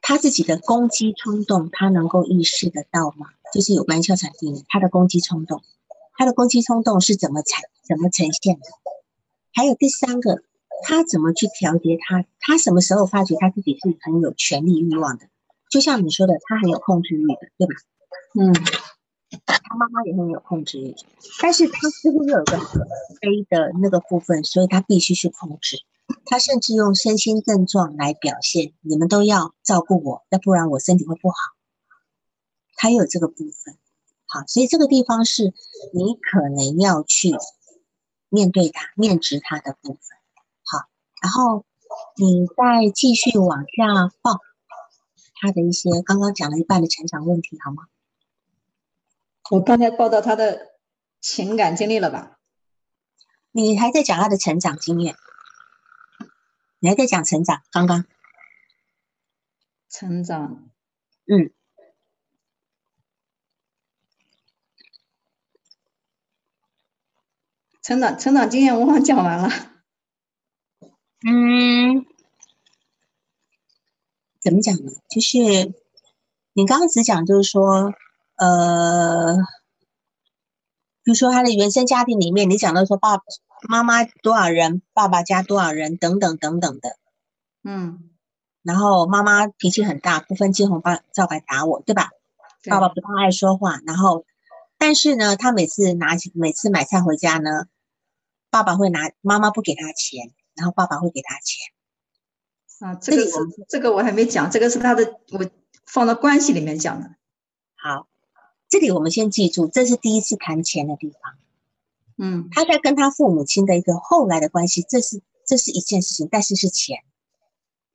[0.00, 3.28] 他自己的攻击冲动，他能够意识得到吗？
[3.52, 5.62] 就是有关哮喘病人，他的攻击冲动，
[6.16, 8.62] 他的攻击冲动是怎么产怎么呈现的？
[9.52, 10.42] 还有第三个，
[10.82, 12.24] 他怎么去调节他？
[12.40, 15.26] 他什么时候发觉他自己是很有权利欲望的？
[15.70, 17.74] 就像你说的，他很有控制欲的，对吧？
[18.40, 18.52] 嗯。
[19.46, 20.94] 他妈妈也很有控制欲，
[21.42, 22.80] 但是他似乎又有个很
[23.20, 25.78] 悲的那个部分，所以他必须去控制。
[26.26, 31.36] 他甚至用身心症状来表现，你们都要照顾我，要不然我身体会不好。
[32.76, 33.78] 他有这个部分，
[34.26, 35.54] 好，所以这个地方是
[35.94, 37.30] 你可能要去
[38.28, 40.00] 面对他、面值他的部分。
[40.64, 40.86] 好，
[41.22, 41.64] 然后
[42.16, 44.38] 你再继续往下放
[45.40, 47.84] 他的一些刚刚讲了一半的成长问题，好吗？
[49.54, 50.72] 我刚才报道他的
[51.20, 52.40] 情感经历了吧？
[53.52, 55.14] 你还在讲他的成长经验？
[56.80, 57.62] 你还在讲成长？
[57.70, 58.04] 刚刚
[59.88, 60.68] 成长，
[61.26, 61.52] 嗯，
[67.80, 69.48] 成长成长经验我好像讲完了。
[71.24, 72.04] 嗯，
[74.40, 74.90] 怎么讲呢？
[75.08, 75.38] 就是
[76.54, 77.94] 你刚刚只讲，就是说。
[78.36, 79.36] 呃，
[81.02, 83.20] 比如说他的原生家庭里面，你讲到说爸
[83.68, 86.96] 妈妈多少人，爸爸家多少人等等等等的，
[87.62, 88.10] 嗯，
[88.62, 92.10] 然后妈妈脾气很大，不分青红皂皂白打我，对吧？
[92.68, 94.24] 爸爸不太爱说话，然后
[94.78, 97.66] 但是呢，他每次拿每次买菜回家呢，
[98.50, 102.88] 爸爸会拿妈妈不给他钱，然后爸爸会给他钱。
[102.88, 103.32] 啊，这个是
[103.68, 105.48] 这个我还没讲，这个是他的我
[105.86, 107.10] 放到关系里面讲的。
[107.76, 108.08] 好。
[108.74, 111.20] 这里我们先记住，这是第一次谈钱的地方。
[112.18, 117.04] 嗯，他在跟他父母亲的一个后来的关系，这是这是一件事情，但是是钱。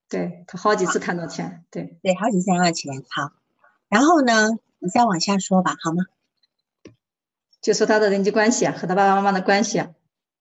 [0.07, 2.93] 对他好几次谈到钱，对对，好几次谈到钱。
[3.09, 3.33] 好，
[3.89, 6.05] 然后呢，你再往下说吧，好吗？
[7.61, 9.89] 就说他的人际关系啊，和他爸爸妈妈的关系啊。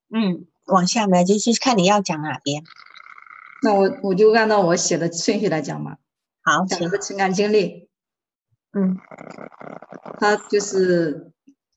[0.08, 2.62] 嗯，往下面就是看你要讲哪边。
[3.64, 5.96] 那我我就按照我写的顺序来讲嘛。
[6.42, 7.87] 好，讲他的情感经历。
[8.72, 8.98] 嗯，
[10.20, 11.32] 他就是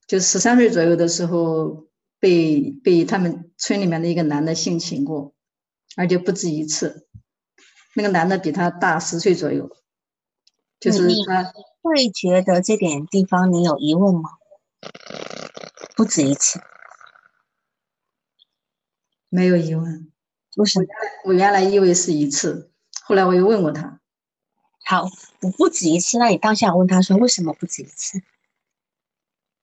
[0.07, 1.87] 就十三岁左右的时候
[2.19, 5.33] 被被他们村里面的一个男的性侵过，
[5.95, 7.07] 而且不止一次。
[7.95, 9.69] 那个男的比他大十岁左右，
[10.79, 14.31] 就是他会觉得这点地方你有疑问吗？
[15.95, 16.59] 不止一次，
[19.29, 20.11] 没有疑问。
[20.57, 20.85] 为什么？
[21.25, 22.71] 我原来以为是一次，
[23.03, 24.00] 后来我又问过他。
[24.83, 25.09] 好，
[25.41, 26.17] 我不止一次。
[26.17, 28.21] 那你当下问他说，为什么不止一次？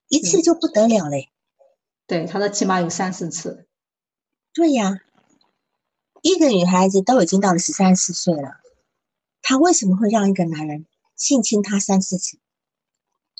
[0.07, 1.29] 一次就不得了嘞。
[2.07, 3.67] 对，他说起码有三四次。
[4.53, 5.01] 对呀，
[6.23, 8.59] 一个女孩子都已经到了十三四岁了，
[9.41, 12.39] 她为什么会让一个男人性侵她三四次？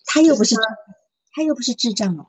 [0.05, 0.55] 他又不是，
[1.31, 2.27] 他又不是智障哦。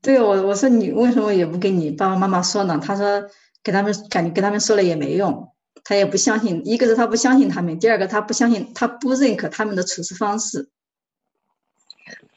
[0.00, 2.78] 对我，我说你为什么也不跟你爸爸妈妈说呢？
[2.78, 3.28] 他说
[3.62, 5.53] 给他们感觉跟他们说了也没用。
[5.84, 10.70] 他也不相信，一个是他不相信他们，第二个他不相信，他不认可他们的处事方式。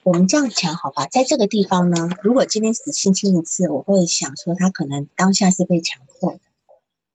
[0.04, 6.40] 我们这样讲好吧，在这个地方呢，如果今天只性侵一次，我会想说他可能当下是被强迫的。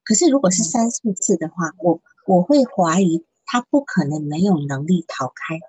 [0.03, 5.59] 可是如果是三四次的话，我我会怀疑他不可能没有能力逃开。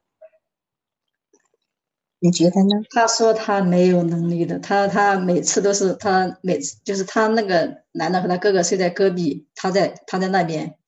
[2.21, 2.71] 你觉得呢？
[2.91, 10.79] 他说他没有能力的，他他每次都是他每次就是他那个男的和他哥哥睡在隔壁，他在他在那边，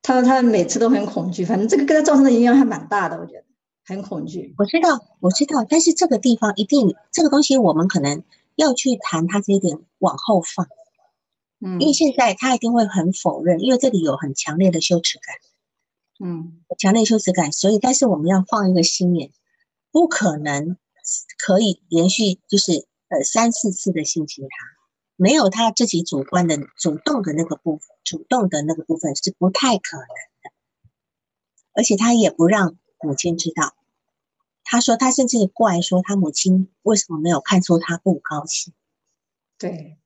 [0.00, 3.44] 他说他每次都很恐惧，反正这个给他造成的影响还蛮大的，我觉得
[3.84, 4.54] 很恐惧。
[4.56, 8.22] 我知道，我知道，但是这个地方一定这个东西我们可能
[8.54, 10.66] 要去谈他这一点往后放，
[11.60, 15.36] 嗯，因为现在他一定会很否认，因为这里有很强烈的羞耻感。
[16.18, 19.32] 嗯，强烈羞耻感，所以，但是我们要放一个心眼，
[19.90, 20.78] 不可能
[21.38, 24.66] 可以连续就是呃三四次的性侵他，
[25.16, 30.06] 没有他自己主观的主动的那个部分，主动的那个部分是不太可能
[30.42, 30.50] 的，
[31.74, 33.74] 而且他也不让母亲知道，
[34.64, 38.72] 他说他甚至过来说他母亲为什么没有看出他不高兴，
[39.58, 39.98] 对，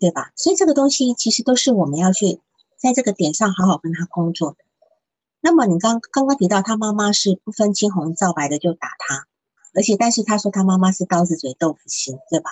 [0.00, 0.32] 对吧？
[0.34, 2.40] 所以这个东西其实都是我们要去
[2.78, 4.58] 在这个点上好好跟他工作的。
[5.40, 9.26] 那么你刚刚刚提到他妈妈是不分青红皂白的就打他，
[9.74, 12.50] 而且但是他说他妈妈是刀子嘴豆腐心，对吧？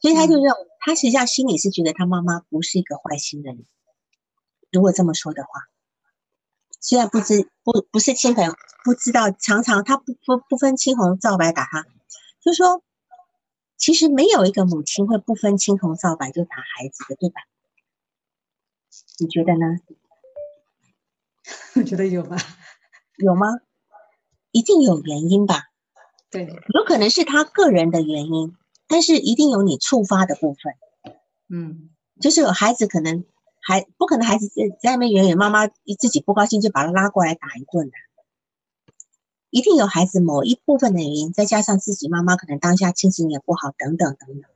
[0.00, 3.64] 所以他就认为他实际上心里是觉得他妈妈不是一个坏心的人。
[4.70, 5.50] 如果这么说的话，
[6.80, 11.86] 虽然不知不不是亲朋不知道，常常他不不不分青红皂白打他，
[12.40, 12.82] 就说
[13.76, 17.42] 其实没有一个母亲会不分青红皂白就打孩子的，对吧？
[19.18, 19.76] 你觉得呢？
[21.76, 22.36] 我觉得有吧，
[23.18, 23.46] 有吗？
[24.50, 25.70] 一定有原因吧？
[26.30, 30.74] 对，有可能是他个人的原因，但是一定有你触发的部分。
[31.48, 33.24] 嗯，就是有孩子可能
[33.60, 37.92] 还不可能，孩子在在那边远远，妈妈自己不高兴就把他拉过来打一顿的，
[39.50, 44.48] 一定有孩子某一部分的原因，再加上自己妈妈可能当下心情也不好，等等等等的。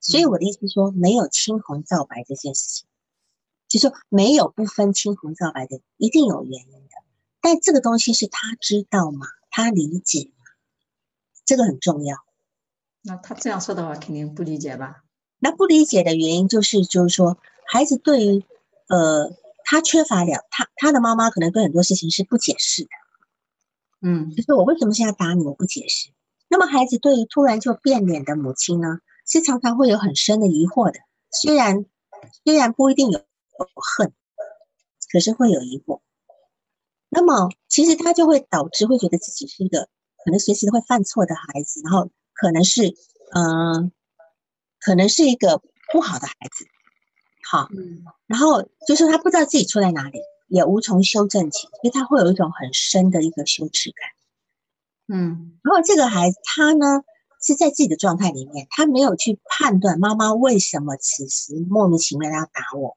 [0.00, 2.86] 所以我的意思是说，没有青红皂白这件事情。
[3.78, 6.90] 就说没有不分青红皂白的，一定有原因的。
[7.40, 9.26] 但这个东西是他知道吗？
[9.50, 10.44] 他理解吗？
[11.44, 12.16] 这个很重要。
[13.02, 15.04] 那他这样说的话，肯定不理解吧？
[15.38, 18.44] 那不理解的原因就是，就是说，孩子对于
[18.88, 19.32] 呃，
[19.64, 22.90] 他缺乏了他他的妈妈可能对很多事情是不解释的。
[24.02, 26.10] 嗯，就是我为什么现在打你，我不解释。
[26.48, 30.98] 那么孩子对于突然就变脸的母亲呢，是常常会有很深的疑惑的。
[31.30, 31.86] 虽然
[32.44, 33.20] 虽然不一定有。
[33.74, 34.12] 恨，
[35.10, 36.00] 可是会有疑惑，
[37.08, 39.88] 那么其实他就会导致会觉得自己是一个
[40.24, 42.94] 可能随时会犯错的孩子，然后可能是
[43.34, 43.92] 嗯，
[44.80, 46.66] 可能是一个不好的孩子，
[47.50, 47.68] 好，
[48.26, 57.02] 然后就是他不知道自己错在哪里，也无从修正起，所以他会有一种很深的一个羞耻感，嗯，然后这个孩子他呢
[57.40, 62.96] 是在自己的状态里面，他没有去判断妈妈为什么此时莫名其妙要打我。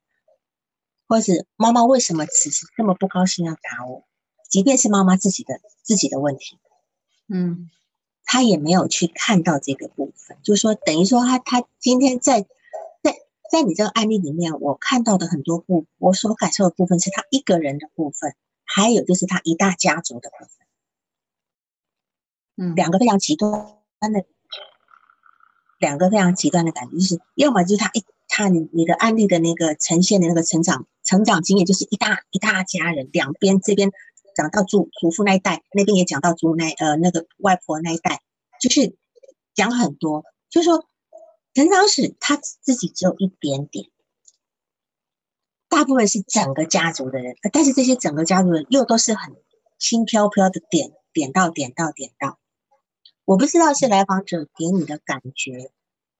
[1.09, 4.05] 或者妈妈为什么此时这么不高兴要打我？
[4.47, 6.59] 即便是妈妈自己的自己的问题，
[7.27, 7.69] 嗯，
[8.23, 12.41] 他也没有去看到这个部分，就是说，等于说他他今天在
[13.01, 13.15] 在
[13.51, 20.67] 在你这个案例里面，我看到的很多部，我所感受的部分是他一个人的部分，还有就是他一大家族的部分，
[22.57, 23.51] 嗯，两个非常极端
[23.99, 24.25] 的，
[25.79, 30.87] 两个非常极端的感觉，就是要么就是他一他你你的案例的那个呈现的那个成长。
[31.03, 33.89] 成长经验就是一大一大家人，两边这边
[34.35, 38.21] 讲到祖祖父那一代，那边也讲到祖那呃那个外婆那一代，
[38.61, 38.95] 就是
[39.55, 40.85] 讲很多，就是说
[41.55, 43.89] 成长史他自己只有一点点，
[45.67, 49.35] 大部分是整个家族的人，但是这些整个家族人又都是很
[49.79, 52.37] 轻飘飘的点点到点到点到，
[53.25, 55.71] 我不知道是来访者给你的感觉，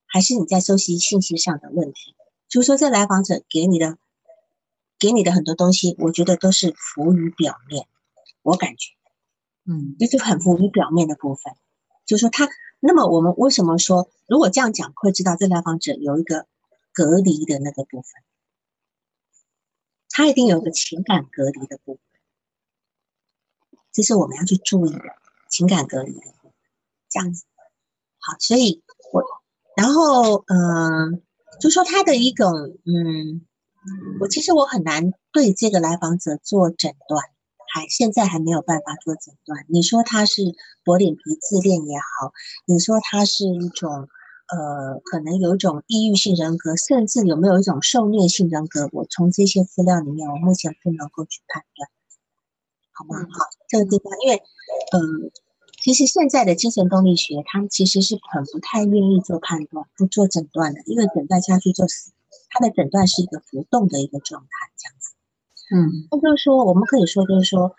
[0.10, 2.16] 还是你在收集信息上的问题，
[2.50, 3.98] 就是说这来访者给你的。
[5.02, 7.88] 给你的很多东西，我觉得都是浮于表面。
[8.42, 8.92] 我感觉，
[9.64, 11.54] 嗯，就是很浮于表面的部分。
[12.06, 12.50] 就是说他，
[12.82, 16.48] 那么我们为什么说，如果这样讲，会知道这来访者有一个
[16.92, 18.12] 隔离的那个部分，
[20.10, 25.16] 他一定有个情感隔离的部分，这是我们要去注意的
[25.50, 26.54] 情感隔离的部分。
[27.08, 27.46] 这样子，
[28.18, 29.24] 好，所以我，
[29.80, 31.22] 然后，嗯，
[31.62, 32.52] 就说他的一种，
[32.86, 33.46] 嗯。
[34.20, 37.24] 我其实我很难对这个来访者做诊断，
[37.74, 39.66] 还现在还没有办法做诊断。
[39.70, 40.42] 你说他是
[40.84, 42.34] 薄脸皮自恋也好，
[42.66, 44.10] 你说他是一种
[44.52, 48.90] 呃，可能有一种抑郁性人格，甚至有没有一种受虐性人格？
[48.92, 51.90] 我从这些资料里面，我目前不能够去判断，
[52.92, 53.16] 好吗？
[53.32, 54.44] 好，这个地方，因为
[54.92, 55.32] 嗯，
[55.82, 62.12] 其实现在的精神动力学，他们其实是很不太愿意做判断、不做诊断的，因为诊断下去就死。
[62.52, 65.14] 他的诊断是一个浮动的一个状态，这样子。
[65.72, 67.76] 嗯，那就是说，我们可以说，就是说，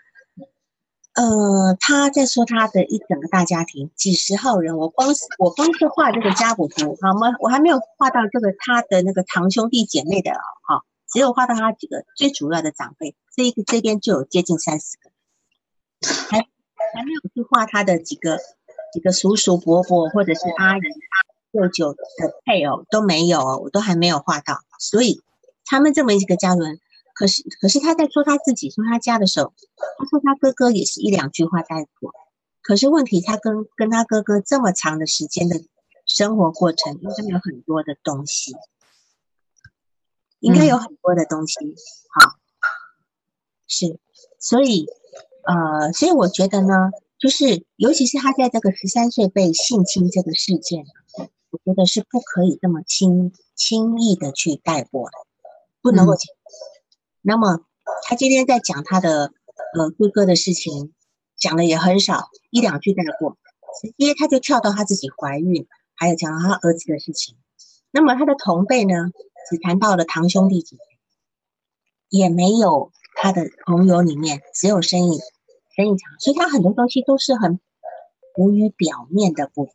[1.13, 7.35] 呃，他在说他的一整个大家庭，几十号人，我光是我光是画这个家谱图，好吗？
[7.41, 15.11] 我还没有画到这个他的那个堂兄弟姐妹的，哈，只有画到他几个最主要的长辈，这一个这边就有接近三十个，
[16.29, 16.47] 还
[16.93, 18.39] 还没有去画他的几个
[18.93, 20.81] 几个叔叔伯伯或者是阿姨。
[21.53, 25.21] 舅舅的配偶都没有，我都还没有画到，所以
[25.65, 26.79] 他们这么一个家人，
[27.13, 29.53] 可是可是他在说他自己说他家的时候，
[29.97, 32.13] 他说他哥哥也是一两句话带过，
[32.61, 35.61] 可是问题他跟跟他哥哥这么长的时间的
[36.05, 38.55] 生活过程，应该有很多的东西，
[40.39, 41.75] 应该有很多的东西，
[42.13, 42.37] 好，
[43.67, 43.99] 是，
[44.39, 44.87] 所以
[45.43, 50.85] 呃，所以我觉得呢，就是尤其是他在这个十三岁被性侵这个事件，
[51.49, 55.17] 我觉得是不可以这么轻轻易的去带过的，
[55.81, 56.15] 不能够。
[57.21, 57.65] 那么
[58.03, 59.33] 他今天在讲他的
[59.75, 60.93] 呃哥哥的事情，
[61.37, 63.37] 讲的也很少，一两句带过，
[63.81, 67.35] 直接他就跳到他自己怀孕，还有讲到他儿子的事情。
[67.91, 68.93] 那么他的同辈呢，
[69.49, 70.81] 只谈到了堂兄弟姐妹，
[72.09, 75.19] 也没有他的朋友里面只有生意
[75.75, 77.59] 生意场，所以他很多东西都是很
[78.35, 79.73] 浮于表面的部分，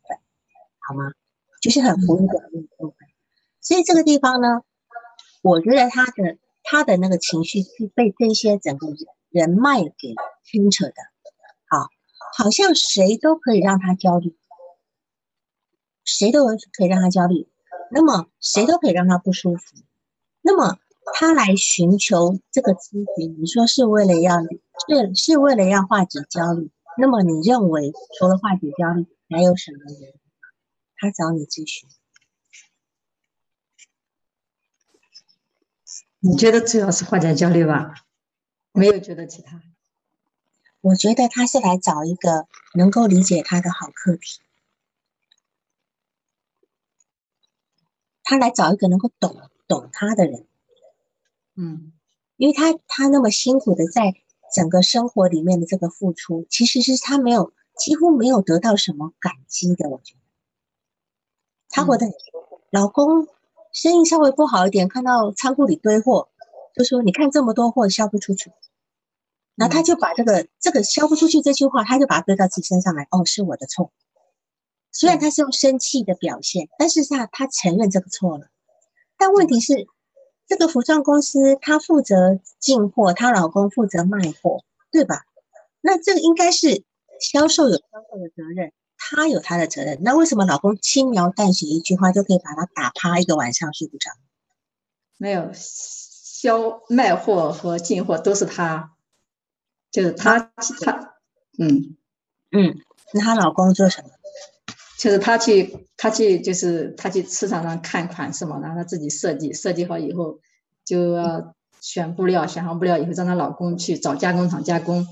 [0.78, 1.12] 好吗？
[1.60, 2.96] 就是很浮于表面的部分。
[3.60, 4.62] 所以这个地方呢，
[5.42, 8.88] 我觉得他的他的那个情绪是被这些整个
[9.30, 10.94] 人脉给牵扯的，
[11.68, 11.88] 好，
[12.36, 14.36] 好像谁都可以让他焦虑，
[16.04, 17.48] 谁都可以让他焦虑。
[17.90, 19.76] 那么谁都可以让他不舒服。
[20.42, 20.78] 那么
[21.14, 26.70] 他来寻求这个咨询，你说是为了要是是为了要化解焦虑？
[26.98, 30.20] 那么你认为除了化解焦虑，还有什么原因？
[30.96, 31.88] 他找你咨询？
[36.20, 37.94] 你觉得主要是化解焦虑吧？
[38.72, 39.62] 没有觉得其他？
[40.80, 44.40] 我觉得他是来找一个能够理解他的好课题。
[48.22, 50.46] 他来找一个能够懂懂他的人，
[51.56, 51.92] 嗯，
[52.36, 54.14] 因为他他那么辛苦的在
[54.54, 59.88] 整个生活里面的这个付出，其实是他没有几乎没有得到什么感激的。
[59.88, 60.20] 我觉得
[61.68, 63.26] 他活得很辛苦，老公
[63.72, 66.28] 生意稍微不好一点，看到仓库里堆货，
[66.74, 68.52] 就说：“你看这么多货销不出去。”
[69.56, 73.08] 然后他就把这个这个销不出去这句话，他就把它堆到自己身上来。
[73.10, 73.90] 哦，是我的错。
[74.92, 78.48] 虽然他是用生气的表现，但是他他承认这个错了。
[79.18, 79.86] 但问题是，
[80.46, 85.24] 这个服装公司她负责进货，她老公负责卖货，对吧？
[85.80, 86.84] 那这个应该是
[87.20, 89.98] 销售有销售的责任，她有她的责任。
[90.02, 94.10] 那为什么老公轻描淡写一句话就可以把她打趴一个晚上睡不着？
[95.18, 98.92] 没有，销卖货和进货都是她，
[99.90, 100.52] 就是她
[100.84, 101.14] 她，
[101.58, 101.96] 嗯
[102.50, 102.76] 嗯，
[103.14, 104.10] 那她老公做什么？
[105.06, 110.40] 就是他去，他去，就是他去市场上看款式嘛，然后他自己设计，设计好以后
[110.84, 115.06] 就要选布料，选好布料以后让她老公去找加工厂加工。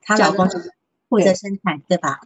[0.00, 0.48] 她老公
[1.10, 2.22] 负责生产，对吧？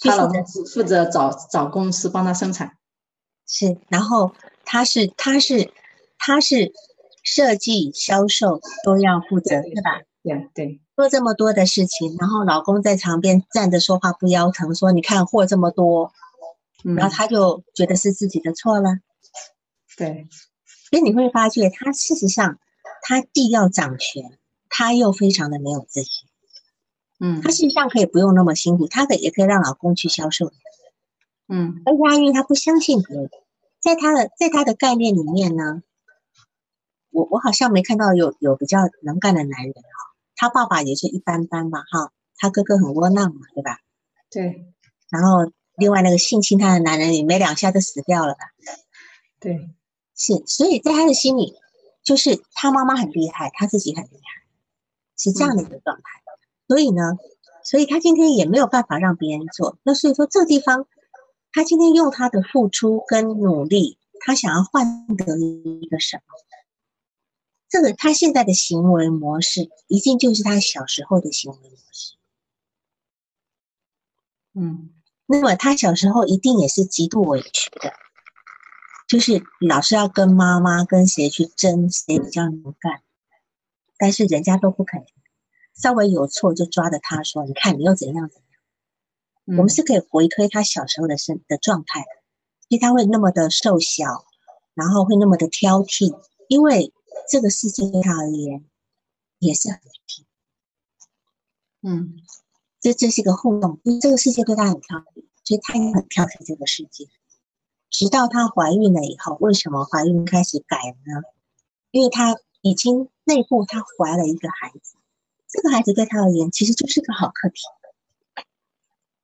[0.00, 2.72] 她老公负负责找找公司帮她生产。
[3.46, 5.72] 是，然后他是他是
[6.18, 6.72] 他是
[7.22, 10.00] 设计销售都要负责，对吧？
[10.22, 10.80] 对对。
[10.96, 16.12] 做这么多的事情，然后老公在旁边站着说话不腰疼，说你看货这么多，
[16.82, 18.98] 然后他就觉得是自己的错了。
[19.96, 20.26] 对，
[20.90, 22.58] 所以你会发觉他事实上
[23.02, 26.28] 他既要掌权，他又非常的没有自信。
[27.20, 30.52] 嗯，他事实上可以不用那么辛苦，他可也可以让老公去销售。
[31.48, 33.30] 嗯，而且因为他不相信别人，
[33.80, 35.82] 在他的在他的概念里面呢，
[37.10, 40.07] 我我好像没看到有有比较能干的男人哈。
[40.38, 43.80] 他爸爸也是一般般吧，哈，他哥哥很窝囊嘛，对吧？
[44.30, 44.72] 对。
[45.10, 48.40] 然后另外那个性侵他的男人，也没两下就死掉了吧？
[49.40, 49.68] 对，
[50.14, 50.44] 是。
[50.46, 51.56] 所以在他的心里，
[52.04, 54.46] 就是他妈妈很厉害，他自己很厉害，
[55.16, 56.02] 是这样的一个状态。
[56.68, 57.16] 所以呢，
[57.64, 59.76] 所以他今天也没有办法让别人做。
[59.82, 60.86] 那所以说这个地方，
[61.50, 66.22] 他今天用他的付出跟努力，他想要换得一个什么？
[67.68, 72.16] 这个他现在的行为模式，一定就是他小时候的行为模式。
[74.54, 74.90] 嗯，
[75.26, 77.92] 那么他小时候一定也是极度委屈的，
[79.06, 83.02] 就是老是要跟妈妈跟谁去争，谁比较能干，
[83.98, 85.04] 但是人家都不肯，
[85.74, 88.44] 稍微有错就抓着他说：“你看你又怎样怎样。”
[89.58, 92.06] 我们是可以回推他小时候的身的状态的，
[92.66, 94.24] 所以他会那么的瘦小，
[94.72, 96.94] 然后会那么的挑剔，因为。
[97.30, 98.64] 这个世界对他而言
[99.38, 100.26] 也是很平，
[101.82, 102.16] 嗯，
[102.80, 107.08] 这这是一个互动，因为这个世界对他很挑剔，所以他也很挑剔这个世界。
[107.90, 110.76] 直到她怀孕了以后，为什么怀孕开始改
[111.06, 111.22] 呢？
[111.90, 114.96] 因为她已经内部她怀了一个孩子，
[115.48, 117.62] 这个孩子对她而言其实就是个好课题，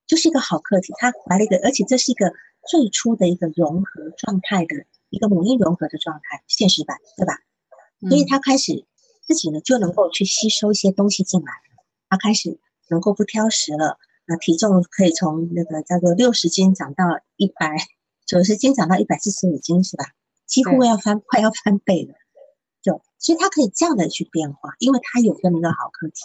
[0.06, 0.94] 就是一个好课题。
[0.96, 2.32] 她怀了一个，而且这是一个
[2.66, 7.38] 最初的一个融合状态的一个母婴融合的状态，现实版，对吧？
[8.08, 8.84] 所以他开始
[9.26, 11.52] 自己呢就能够去吸收一些东西进来，
[12.08, 17.04] 他开始能够不挑食了，那体重可以从那个叫做六十斤长到
[17.36, 17.76] 一百
[18.26, 20.04] 九十斤，长到一百四十五斤，是吧？
[20.46, 22.14] 几乎要翻，快要翻倍了。
[22.82, 26.20] 就所以他可以这样的去变化，因为他有这么一个好课题，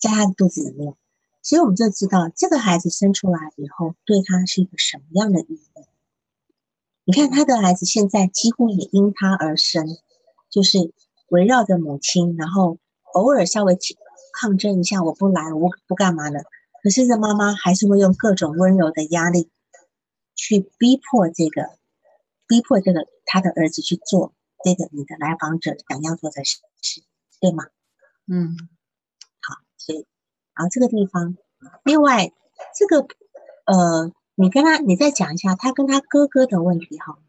[0.00, 0.94] 在他的肚子里面，
[1.40, 5.68] 所以我们就知道这个孩子生出来以后，对他是一个什么样的意义。
[7.04, 9.86] 你看他的孩子现在几乎也因他而生，
[10.54, 10.92] 就是
[11.30, 12.78] 围绕着母亲，然后
[13.12, 13.76] 偶尔稍微
[14.32, 16.44] 抗争一下，我不来，我不干嘛了。
[16.80, 19.50] 可是这妈妈还是会用各种温柔的压力，
[20.36, 21.76] 去逼迫这个，
[22.46, 24.32] 逼迫这个他的儿子去做
[24.62, 26.60] 这个你的来访者想要做的事，
[27.40, 27.64] 对吗？
[28.28, 28.56] 嗯，
[29.40, 30.06] 好，所以，
[30.54, 31.36] 然后这个地方，
[31.82, 32.32] 另外
[32.78, 33.06] 这个，
[33.66, 34.12] 呃。
[34.36, 37.20] 你跟他，你再讲一下他跟他哥哥的问题好吗？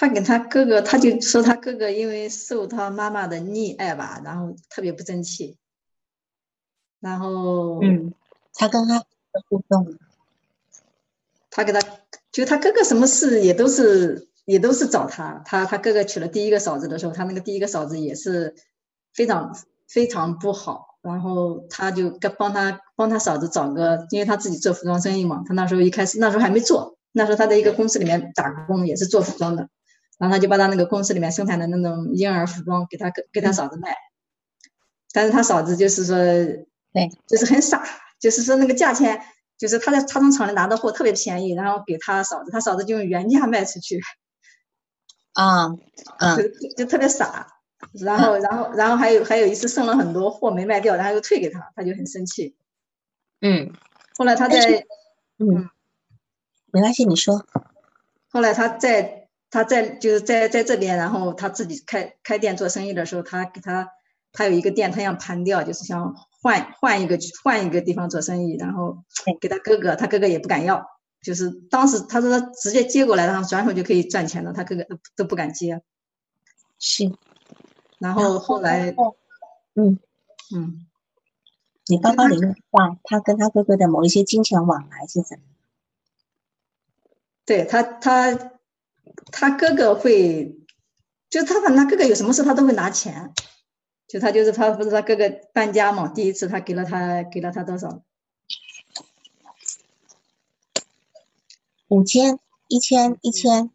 [0.00, 5.58] 他跟他哥哥，他就说他哥哥因为受他妈妈的溺爱吧，然后特别不争气。
[7.00, 8.10] 然后，嗯，
[8.54, 9.04] 他跟他
[9.50, 9.98] 互动，
[11.50, 11.80] 他给他
[12.32, 15.42] 就他哥哥什么事也都是也都是找他。
[15.44, 18.54] 他他哥哥娶了第一个嫂子的时候，他那个第一个嫂子也是
[19.12, 19.54] 非常
[19.86, 20.96] 非常不好。
[21.02, 29.68] 然后他就跟帮他帮他嫂子找个，因为他自己做服装生意嘛，他那时候一开始那时候还没做，那时候他在一个公司里面打工，也是做服装的，
[30.20, 33.96] 然后他就把他那个公司里面生产的那种婴儿服装给他给他嫂子卖，
[35.12, 36.14] 但是他嫂子就是说，
[36.92, 37.82] 对，就是很傻，
[38.18, 39.22] 就是说那个价钱，
[39.56, 43.98] 就是他在他从厂里拿的货特别便宜，然后给他嫂子，他嫂子就用原价卖出去，
[45.32, 45.68] 啊，
[46.18, 47.56] 嗯，就就特别傻。
[47.92, 52.54] 然后，然后，然后还有还有一次剩了很多货没卖掉，然后又退给他，他就很生气。
[53.40, 53.72] 嗯，
[54.18, 54.84] 后来他在，
[55.38, 55.70] 嗯，
[56.70, 57.42] 没关系，你说。
[58.28, 59.19] 后来他在
[59.50, 63.90] 他在就是在在这边，然后他自己开开店做生意的时候，他给他
[64.32, 69.04] 他有一个店，他想盘掉，就是想换换一个换一个地方做生意，然后
[69.40, 70.86] 给他哥哥，他哥哥也不敢要，
[71.22, 75.82] 就是当时他说他直接接过来，然后转手就可以赚钱了，他哥哥都都不敢接。
[76.78, 77.12] 是。
[77.98, 78.94] 然后后来，
[79.74, 79.98] 嗯
[80.54, 80.86] 嗯，
[81.86, 85.44] 你包包里面话，他跟他哥哥的某一些金钱往来是怎么？
[87.44, 88.52] 对他，他
[89.32, 90.56] 他哥哥会，
[91.28, 93.32] 就他反正他哥哥有什么事他都会拿钱，
[94.08, 98.02] 就他就是他不是他哥哥搬家嘛，第一次他给了他给了他多少？
[101.88, 102.38] 五千，
[102.68, 103.70] 一千，一千。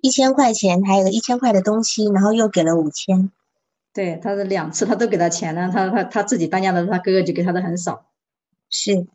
[0.00, 3.32] 一千块钱，还有一千块的东西，然后又给了五千。
[3.92, 5.72] 对，他是两次，他都给他钱了。
[5.72, 8.06] 他他他自己搬家的时候，他哥哥就给他的很少。
[8.70, 9.08] 是，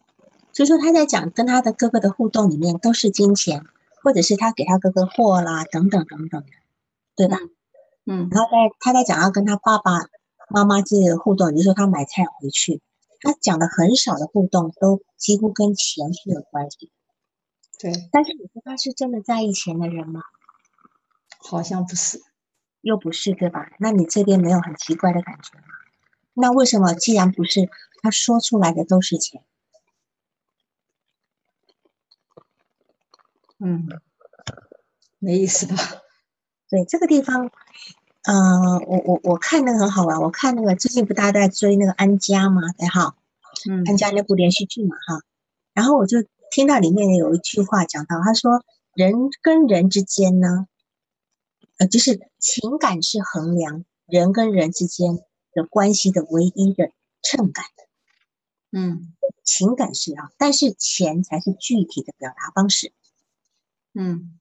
[0.51, 3.63] 所以说他在讲跟他的哥哥的互动里面，都是金钱，
[4.03, 6.47] 或者是他给他哥哥货啦，等等等等的，
[7.15, 7.37] 对吧？
[8.05, 8.27] 嗯。
[8.29, 9.91] 然后在他在讲要跟他爸爸
[10.49, 12.81] 妈妈这个互动，比如说他买菜回去，
[13.21, 16.91] 他讲的很少的互动，都几乎跟钱是有关系。
[17.79, 17.91] 对。
[18.11, 20.21] 但是你说他是真的在意钱的人吗？
[21.39, 22.21] 好像不是，
[22.81, 23.71] 又不是，对吧？
[23.79, 25.65] 那你这边没有很奇怪的感觉吗？
[26.33, 27.69] 那为什么既然不是，
[28.01, 29.43] 他说出来的都是钱？
[33.63, 33.87] 嗯，
[35.19, 35.75] 没意思吧？
[36.69, 37.49] 对，这个地方，
[38.23, 42.61] 嗯，我我我看那个很好玩，我看那个最近不大家在追那个安家嘛？
[42.77, 43.15] 对哈，
[43.69, 45.21] 嗯，安家那部连续剧嘛哈，
[45.73, 46.17] 然后我就
[46.51, 50.67] 听到里面有一句话讲到，他说人跟人之间呢。
[51.79, 55.17] 呃，就是情感是衡量人跟人之间
[55.53, 56.91] 的关系的唯一的
[57.23, 57.65] 秤杆。
[58.71, 62.93] 嗯，情感是啊，但是钱才是具体的表达方式。
[63.93, 64.39] 嗯，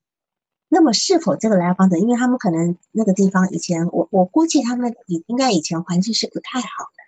[0.68, 7.02] 那么是否这个来访者，因为他们可能那个地方以前，我我估计他们以应该以前环境是不太好的，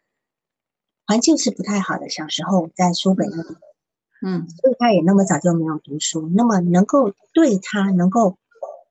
[1.07, 2.09] 环境是不太好的。
[2.09, 3.57] 小时候在苏北那里，
[4.27, 8.39] 嗯，所以他也那么早就没有读书，那么能够对他能够。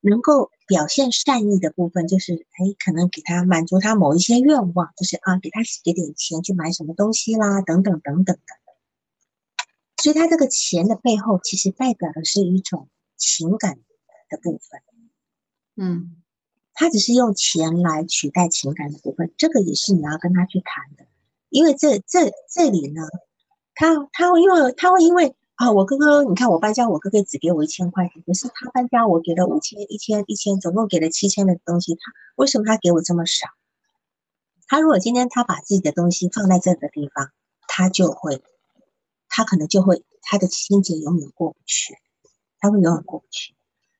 [0.05, 8.43] 能够表现善意的部分，就是哎，可能给他满足他某一些愿望，就是啊，给他给点钱去买什么东西啦，等等等等的。
[9.95, 12.89] 所以，他这个钱的背后，其实代表的是一种
[13.23, 13.79] 情感
[14.29, 14.81] 的部分。
[15.75, 16.21] 嗯，
[16.73, 21.05] 他只是用钱来取代情感的部分，这个也是你要跟他去谈的，
[21.49, 23.01] 因为这这这里呢，
[23.75, 25.35] 他他会因为他会因为。
[25.55, 31.93] 啊，我哥哥，你看我搬家，我哥哥只给我一千块钱，可是他搬家，我给了五千、一千、一千，总共给了七千的东西。
[31.93, 33.47] 他为什么他给我这么少？
[34.67, 37.31] 他如果今天他把自己的东西放在这个地方，
[37.67, 38.41] 他就会，
[39.29, 41.99] 他可能就会他的心结永远过不去，
[42.63, 43.53] 他会永远过不去。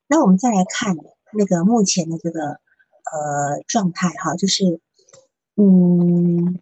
[0.07, 0.95] 那我们再来看
[1.33, 4.79] 那个目前的这个呃状态哈，就是
[5.57, 6.61] 嗯，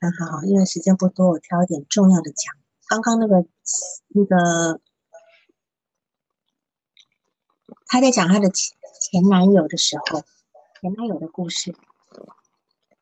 [0.00, 2.52] 很好，因为时间不多，我挑一点重要的讲。
[2.88, 3.46] 刚刚那个
[4.08, 4.80] 那个，
[7.86, 10.24] 他在讲他的前前男友的时候，
[10.80, 11.76] 前男友的故事。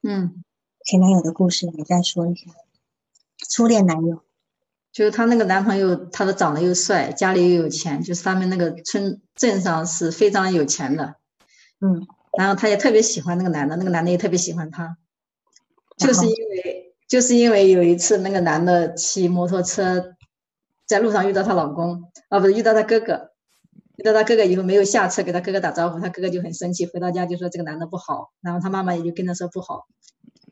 [0.03, 0.45] 嗯，
[0.85, 2.51] 前男友的故事，你再说一下。
[3.49, 4.22] 初恋男友，
[4.95, 11.17] 就是她那个男朋友，他的长得又帅，家里又有钱，就是他们那个村镇上是非常有钱的。
[11.81, 12.07] 嗯，
[12.39, 14.97] 然后她也特别喜欢那个男的，那个男的也特别喜欢她，
[15.99, 20.15] 就是因为就是因为有一次那个男的骑摩托车
[20.87, 23.33] 在路上遇到她老公，啊不是遇到她哥哥，
[23.97, 29.89] 遇到她哥哥以后没有下车给她哥哥打招呼，她哥哥就很生气，回到家就说这个男的不好，然后她妈妈也就跟他说不好，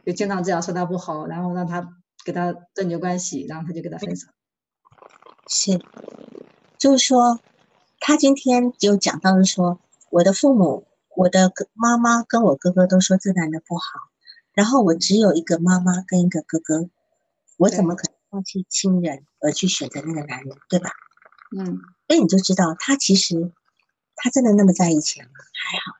[0.04, 1.88] 就经常这样说他不好，然后让他
[2.24, 4.28] 给他断绝关系，然后他就跟他分手。
[5.48, 5.80] 是，
[6.78, 7.40] 就是说，
[8.00, 13.82] 他今天就讲到了说，我的父母，我的妈妈跟我哥哥都说这男的不好，
[14.52, 16.88] 然后我只有一个妈妈跟一个哥哥，
[17.58, 20.90] 我怎么可能放弃亲人而去选择那个男人，对吧？
[21.56, 23.52] 嗯，所以你就知道，他其实
[24.16, 25.32] 他真的那么在意钱吗？
[25.52, 25.98] 还好，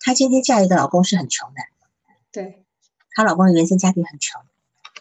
[0.00, 1.60] 她今天嫁一个老公是很穷的，
[2.30, 2.64] 对，
[3.10, 4.40] 她老公的原生家庭很穷，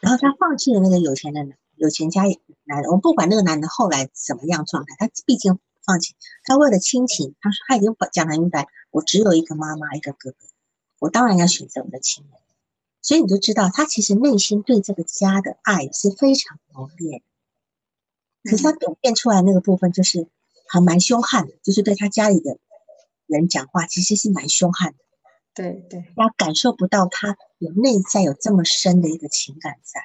[0.02, 2.24] 然后她放弃了那个有钱的男有钱家
[2.64, 10.38] 男人，我不管那个男的后来怎么样状态，他毕竟放弃，他为了亲情，他说他已经讲得明白，我只有一个妈妈一个哥哥，
[11.00, 12.34] 我当然要选择我的亲人，
[13.02, 17.20] 所以你就知道他其实内心对这个家的爱是非常浓烈
[18.44, 20.28] 的，可是他表现出来那个部分就是
[20.68, 22.58] 还蛮凶悍的，就是对他家里的
[23.28, 24.98] 人讲话其实是蛮凶悍的。
[25.54, 30.02] 对对，他感受不到他有内在有这么深的一个情感在，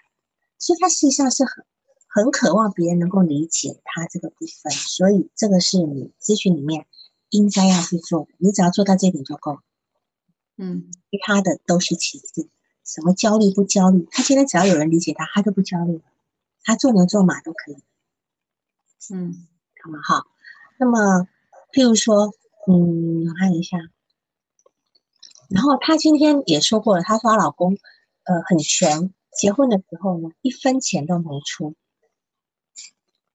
[0.58, 1.64] 所以他实际上是很
[2.08, 6.86] 很渴望别人能够理解他这个部分，所以这个是你咨询里面
[7.30, 9.60] 应该要去做的，你只要做到这一点就够了，
[10.56, 12.48] 嗯其他的都是其次。
[12.84, 14.08] 什么焦虑不焦虑？
[14.10, 16.02] 他现在只要有人理解他，他就不焦虑了，
[16.64, 17.76] 他做牛做马都可以。
[19.10, 19.46] 嗯
[19.82, 19.98] 好吗？
[20.02, 20.26] 好，
[20.78, 21.28] 那么
[21.72, 22.32] 譬如说，
[22.66, 23.78] 嗯，我看一下，
[25.52, 27.76] 然后她今天也说过了，她说她老公
[28.24, 31.74] 呃很穷，结婚的时候呢一分钱都没出，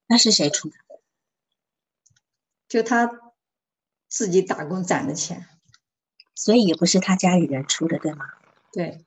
[0.07, 0.75] 那是谁出的？
[2.67, 3.09] 就她
[4.07, 5.47] 自己打工攒的钱，
[6.33, 8.25] 所以也不是她家里人出的，对吗？
[8.71, 9.05] 对，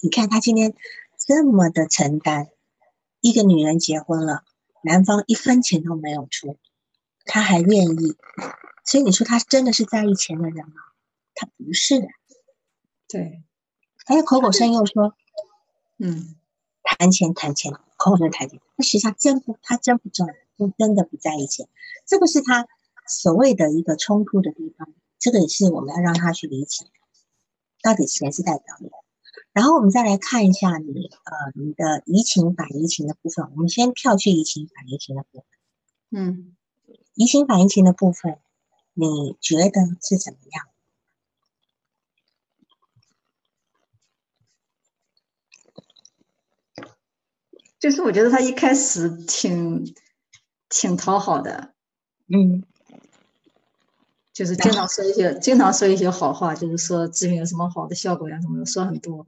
[0.00, 0.74] 你看她今天
[1.18, 2.48] 这么的承担，
[3.20, 4.44] 一个女人结婚了，
[4.82, 6.58] 男方一分钱都没有出，
[7.24, 8.16] 她还愿意，
[8.84, 10.74] 所以你说她真的是在意钱的人吗？
[11.34, 12.06] 她不是的，
[13.14, 13.44] 对，
[14.04, 15.14] 还有口口声又说
[15.98, 16.34] 嗯
[16.82, 21.68] 谈钱谈钱，口口声谈钱，那实际上真不，他真不重要，真真的不在意钱，
[22.06, 22.66] 这个是他
[23.06, 26.86] 所谓的一个冲突的地方，这个也是我们要让他去理解，
[27.82, 28.90] 到底钱是代表什么。
[29.52, 35.46] 然后我们再来看一下你呃你的移情反移情的部分，我们先跳去移情反移情的部分。
[36.10, 36.56] 嗯，
[37.14, 38.40] 移情反移情的部分，
[38.92, 39.70] 你觉得
[40.02, 40.66] 是怎么样？
[47.84, 49.94] 就是我觉得他一开始挺
[50.70, 51.74] 挺讨好的，
[52.28, 52.64] 嗯
[54.32, 59.26] 就是经常说一些经常说一些好话，就是说咨询有什么好的效果呀什么的，说很多。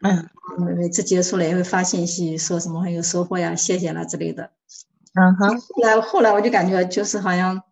[0.00, 4.50] 嗯嗯，每次结束了也会发信息说什么很有收获呀，谢谢啦之类的。
[5.14, 7.62] 嗯哼，后来后来我就感觉就是好像，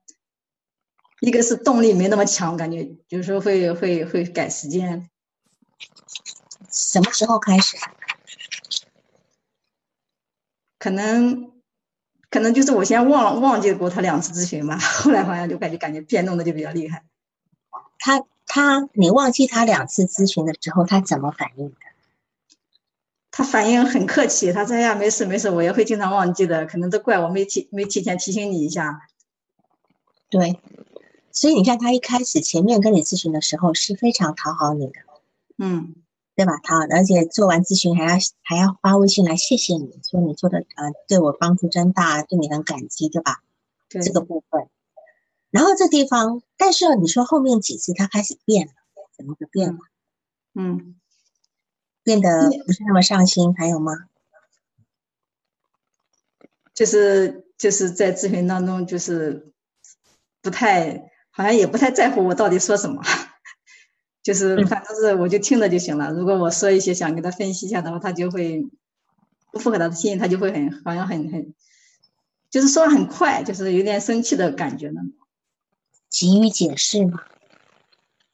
[1.21, 5.11] 一个是动力没那么强，感觉有时候会会会改时间。
[6.71, 7.77] 什么时候开始？
[10.81, 11.53] 可能
[12.31, 17.05] 可能就是我先忘了忘记过他两次咨询吧， 后来好像就感觉感觉变动的就比较厉害。
[17.99, 21.77] 他他你忘记他两次咨询的时候，他怎么反应的？
[23.31, 29.03] 他反应很客气，他说：“哎呀，没事没事，我也会经常忘记的，可能都怪我没提没提前提醒你一下。
[30.31, 30.59] 对，
[31.31, 34.95] 所以你看他一开始前面跟你咨询的时候是非常讨好你的，”
[35.59, 35.95] 嗯，
[36.41, 36.57] 对吧？
[36.65, 43.43] 讨好，而且做完咨询还要还要发微信来谢谢你，说你做的呃对我帮助真大，对你很感激，对吧？
[43.91, 44.67] 对，这个部分。
[45.51, 48.73] 然后这地方，但是你说后面几次他开始变了，
[49.15, 49.81] 怎么个变了？
[50.55, 50.99] 嗯，
[52.03, 53.93] 变得不是那么上心，还有吗？
[56.73, 59.53] 就是就是在咨询当中，就是
[60.41, 63.03] 不太好像也不太在乎我到底说什么，
[64.23, 66.13] 就是嗯反正是我就听着就行了。
[66.13, 68.67] 如果我说一些想给他分析一下的话，他就会
[69.53, 71.55] 不符合他的心意，他就会很好像很很，
[72.51, 75.01] 就是说很快，就是有点生气的感觉呢。
[76.09, 77.23] 急于解释吗？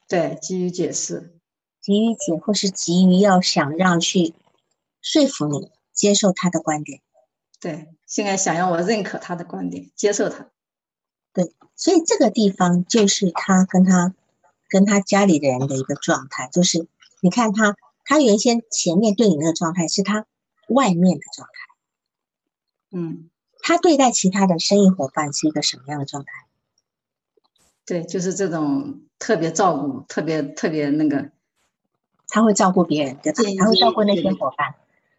[0.09, 1.33] 对，急于解释。
[1.81, 4.35] 急于解，或是急于要想让去
[5.01, 7.01] 说服你接受他的观点。
[7.61, 10.51] 对，现在想要我认可他的观点，接受他。
[11.33, 14.15] 对所以这个地方就是他跟他
[14.69, 16.87] 跟他家里的人的一个状态，就是
[17.21, 20.27] 你看他他原先前面对你那个状态是他
[20.69, 26.31] 外面的状态，嗯，他对待其他的生意伙伴是一个什么样的状态？
[27.85, 31.31] 对，就是这种特别照顾，特别特别那个，
[32.27, 33.43] 他会照顾别人，对吧？
[33.59, 34.75] 他会照顾那些伙伴，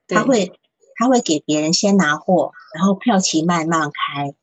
[0.07, 0.59] 他会
[0.95, 4.35] 他会给别人先拿货，然后票期慢慢开，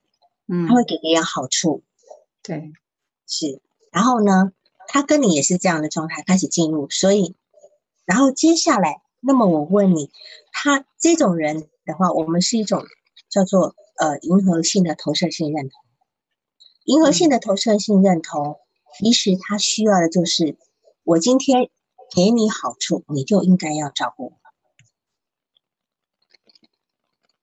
[0.46, 1.82] 嗯他，会给别人好处，
[2.42, 2.72] 对，
[3.26, 3.60] 是。
[3.92, 4.52] 然后呢，
[4.88, 7.34] 他跟你也是这样的状态开始进入，所以，
[8.04, 10.10] 然后接下来，那么我问你，
[10.52, 12.84] 他这种人的话，我们是一种
[13.28, 15.80] 叫做呃迎合性的投射性认同。
[16.84, 18.60] 迎合性的投射性认同，
[18.98, 20.56] 其实他需要的就是
[21.02, 21.70] 我今天
[22.14, 24.32] 给你好处，你就应该要照顾我，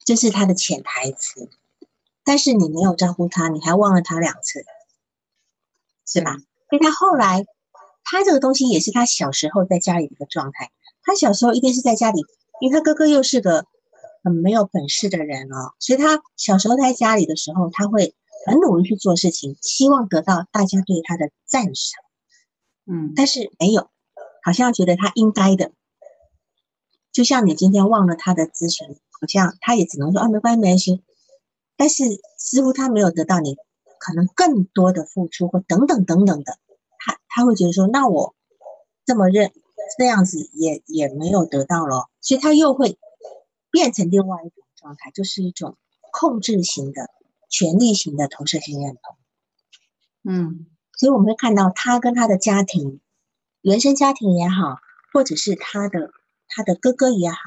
[0.06, 1.50] 这是他的潜台词。
[2.24, 4.64] 但是你没有照顾他，你还忘了他两次，
[6.06, 6.38] 是吧？
[6.72, 7.46] 所以他后来，
[8.06, 10.72] 他这个东西也是他小时候在家里的一个状态。
[11.04, 12.22] 他小时候一定是在家里，
[12.62, 13.66] 因为他哥哥又是个
[14.24, 18.16] 很没有本事的人哦，所以他小时候在家里的时候，他会
[18.46, 22.02] 很努力去做事情，希望得到大家对他的赞赏，
[22.86, 23.90] 嗯，但是没有，
[24.42, 25.72] 好像觉得他应该的。
[27.12, 28.88] 就像你今天忘了他的咨询，
[29.20, 31.04] 好像他也只能说啊，没关系，没关系。
[31.76, 32.04] 但是
[32.38, 33.58] 似乎他没有得到你
[34.02, 36.58] 可能更多的付出或等等等等的，
[36.98, 38.34] 他他会觉得说，那我
[39.06, 39.52] 这么认
[40.00, 42.98] 这样子也也没有得到了，所以他又会
[43.70, 45.78] 变成另外一种状态，就是一种
[46.12, 47.12] 控制型的、
[47.48, 49.16] 权力型的投射性认同。
[50.24, 50.66] 嗯，
[50.98, 53.02] 所以我们会看到他跟他的家庭、
[53.62, 54.80] 原生家庭也好，
[55.14, 56.12] 或者是他的
[56.48, 57.38] 他的哥哥也好，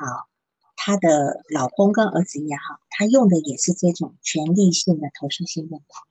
[0.76, 6.06] 他的老公跟儿子也好，他用的也是这种权力性的投射性认同。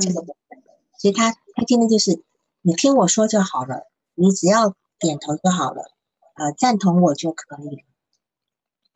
[0.00, 0.62] 这个嗯，部分，
[0.98, 2.22] 所以他他今天就是
[2.62, 5.82] 你听我说就好了，你只要点头就好了，
[6.34, 7.82] 呃，赞同我就可以了。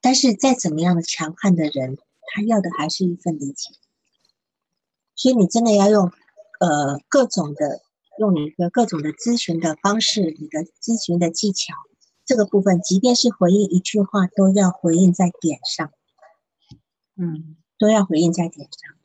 [0.00, 1.98] 但是再怎么样的强悍的人，
[2.34, 3.70] 他要的还是一份理解。
[5.14, 6.10] 所以你真的要用
[6.58, 7.82] 呃各种的
[8.18, 11.74] 用你的各种的咨询的方式，你的咨询的技巧，
[12.24, 15.92] 这个部分，即便是回应一句话，都要回应在点上。
[17.16, 18.96] 嗯，都要回应在点上。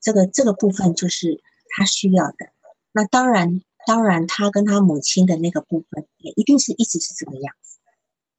[0.00, 2.52] 这个这个部分就是他需要的。
[2.92, 7.78] 那当然，当然，他跟他母亲的那个部分也一定是一直是这个样子。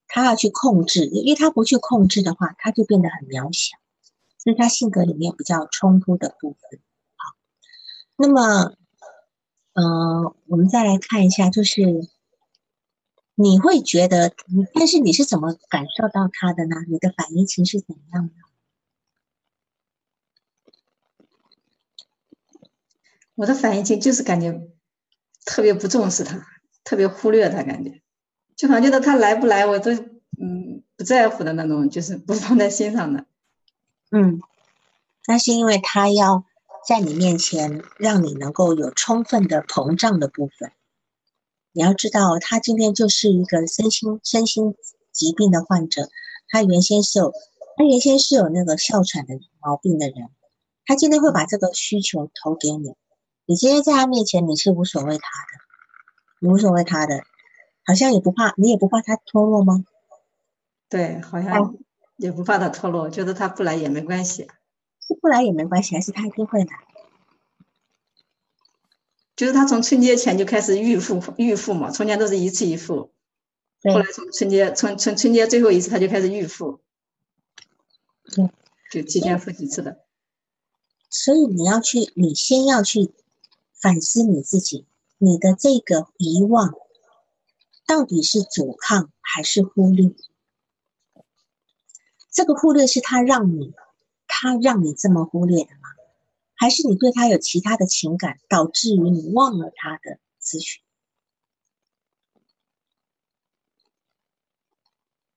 [0.08, 3.78] 他要去控制，因为他不去控制的话，他就变得很渺小，
[4.40, 6.80] 所以他性格里面比较冲突的部分。
[7.16, 7.36] 好，
[8.18, 8.74] 那么，
[9.74, 12.10] 呃，我们再来看一下，就是
[13.36, 14.34] 你会觉得，
[14.74, 16.78] 但是你是怎么感受到他的呢？
[16.88, 18.34] 你的反应情是怎样的？
[23.40, 24.68] 我的反应就就是感觉
[25.46, 26.46] 特别不重视他，
[26.84, 28.02] 特别忽略他，感觉
[28.58, 33.26] 就好像觉得他来不来我都嗯不在乎的那种，就是不放在心上的。
[34.12, 34.42] 嗯，
[35.26, 36.44] 那是因为他要
[36.86, 40.74] 在你面前让你能够有充分的膨胀的部分。
[41.72, 44.76] 你要知道，他今天就是一个身心身心
[45.14, 46.10] 疾病的患者，
[46.50, 47.32] 他原先是有
[47.78, 50.30] 他原先是有那个哮喘的毛病的人，
[50.86, 52.96] 他今天会把这个需求投给你。
[53.50, 57.24] 你今天在他面前，你是无所谓他的，你无所谓他的，
[57.84, 59.84] 好像也不怕，你也不怕他脱落吗？
[60.88, 61.76] 对，好像
[62.16, 64.48] 也不怕他脱落，觉得他不来也没关系。
[65.02, 66.68] 是不来也没关系，还是他一定会来？
[69.36, 73.12] 就是他从春节前就开始预付预付嘛，从前都是一次一付，
[73.84, 76.82] 后来从春节从从春节最后一次他就开始预付，
[78.26, 78.48] 对，
[78.92, 80.06] 就提前付几次的。
[81.10, 83.12] 所以你要去，你先要去
[83.82, 84.86] 反思你自己，
[85.18, 86.74] 你的这个遗忘
[87.88, 90.14] 到底是阻抗还是忽略？
[92.32, 93.74] 这个忽略是他让你，
[94.28, 95.90] 他让你这么忽略的吗？
[96.56, 100.84] 还是你对他有其他的情感，导致于你忘了他的咨询？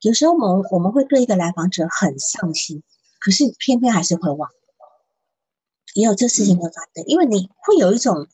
[0.00, 2.82] 有时候我们我们会对一个来访者很上心，
[3.20, 4.50] 可是偏偏还是会忘。
[5.94, 8.28] 也有这事情会发生，因为你会有一种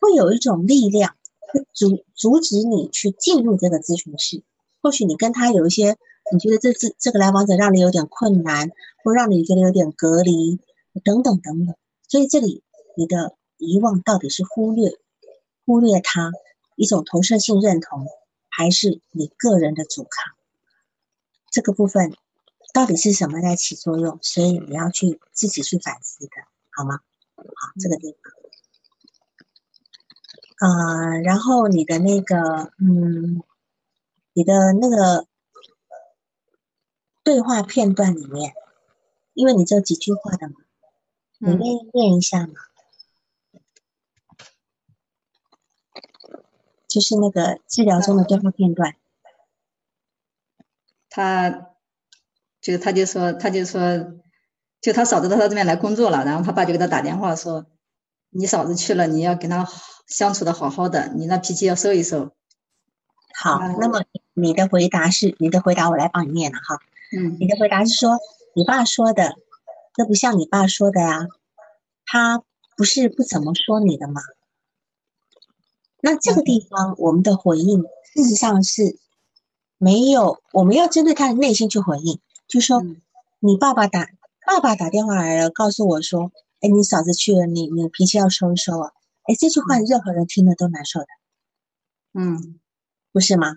[0.00, 1.16] 会有一种力量，
[1.52, 4.42] 会阻阻止你去进入这个咨询室。
[4.80, 5.96] 或许你跟他有一些，
[6.32, 8.70] 你觉得这这这个来访者让你有点困难，
[9.02, 10.58] 或让你觉得有点隔离，
[11.04, 11.76] 等等等等。
[12.08, 12.62] 所以这里
[12.96, 14.98] 你的遗忘到底是忽略
[15.64, 16.32] 忽略他
[16.76, 18.06] 一种投射性认同，
[18.48, 20.34] 还是你个人的阻抗？
[21.50, 22.12] 这个部分
[22.72, 24.18] 到底是什么在起作用？
[24.22, 26.32] 所以你要去自己去反思的。
[26.72, 27.00] 好吗？
[27.36, 28.16] 好，这个地
[30.58, 33.42] 方，呃，然后你的那个，嗯，
[34.32, 35.26] 你的那个
[37.22, 38.54] 对话片段里面，
[39.34, 40.54] 因为你只有几句话的嘛，
[41.38, 42.54] 你嗯愿意念一下吗？
[46.88, 48.96] 就是那个治疗中的对话片段。
[51.08, 51.74] 他
[52.60, 53.80] 就他就说他就说，
[54.82, 57.64] 就他嫂子到他这边来工作了，然后他爸就给他打电话说，
[58.30, 59.66] 你嫂子去了，你要跟他
[60.06, 62.32] 相处的好好的，你那脾气要收一收。
[63.34, 64.02] 好那么
[64.34, 66.78] 你的回答是你的回答，我来帮你念了哈。
[67.16, 68.18] 嗯你的回答是说，
[68.54, 69.36] 你爸说的，
[69.94, 71.28] 这不像你爸说的呀，
[72.04, 72.42] 他
[72.76, 74.20] 不是不怎么说你的吗？
[76.00, 78.98] 那这个地方我们的回应，事实上是
[79.78, 82.18] 没有，我们要针对他的内心去回应，
[82.48, 83.00] 就说嗯
[83.38, 84.08] 你爸爸打
[84.44, 88.92] 爸爸打电话来了，告诉我说，哎，你嫂子去了，你你脾气要收一收啊。
[89.22, 91.06] 哎，这句话任何人听了都难受的。
[92.14, 92.60] 嗯
[93.12, 93.54] 不是吗？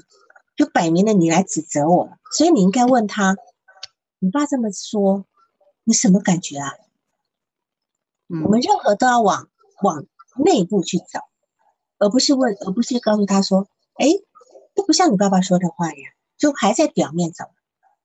[0.55, 3.35] 就摆明了你来指责我，所以你应该问他，
[4.19, 5.25] 你爸这么说，
[5.83, 6.71] 你什么感觉啊？
[8.27, 9.49] 我嗯们任何都要往
[9.81, 10.05] 往
[10.37, 11.27] 内部去找，
[11.97, 14.07] 而不是问，而不是告诉他说，哎，
[14.75, 17.45] 这不像你爸爸说的话呀，就还在表面走，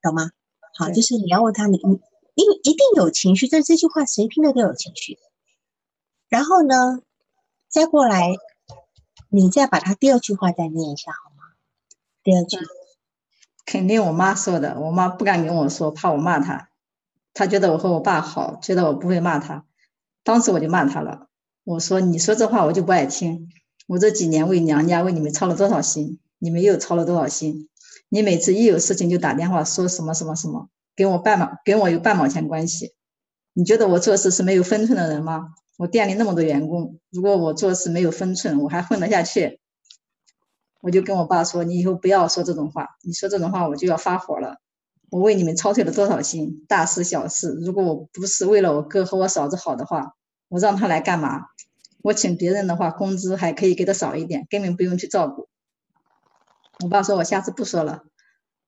[0.03, 0.31] 懂吗？
[0.79, 2.01] 好，就是你要问他，你你
[2.35, 5.19] 一一定有情绪，但这句话谁听了都有情绪。
[6.29, 7.01] 然后呢，
[7.69, 8.35] 再过来，
[9.29, 11.55] 你再把他第二句话再念一下好吗？
[12.23, 12.59] 第二句。
[13.67, 16.71] 肯定我妈说的，我妈不敢跟我说，怕我骂她。
[17.33, 19.65] 她觉得我和我爸好，觉得我不会骂她。
[20.25, 21.29] 当时我就骂她了，
[21.65, 23.49] 我说：“你说这话我就不爱听。
[23.87, 27.69] 我这几年为娘家为你们操了多少心，你们又操了多少心？
[28.09, 30.69] 你每次一有事情就打电话说什么什么什么，
[31.01, 32.93] 跟我半毛跟我有半毛钱关系。
[33.55, 35.49] 你觉得我做事是没有分寸的人吗？
[35.79, 39.61] 我店里那么多员工，如果我做事没有分寸，我还混得下去？”
[40.83, 44.59] 我就跟我爸说：“你以后不要说这种话，你说这种话我就要发火了。
[45.09, 50.17] 我为你们操碎了多少心，大事小事，如果我不是为了我哥和我嫂子好的话，
[50.51, 51.47] 我让他来干嘛？
[52.03, 55.49] 我请别人的话，工资还可以给的少一点，根本不用去照顾。”
[56.85, 58.03] 我爸说：“我下次不说了。”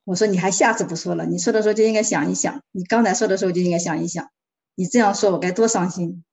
[0.04, 1.26] 我说：“你还下次不说了？
[1.26, 4.30] 你说的时候就应该想一想，你刚才说的时候就应该想一想，
[4.74, 6.24] 你这样说我该多伤心。”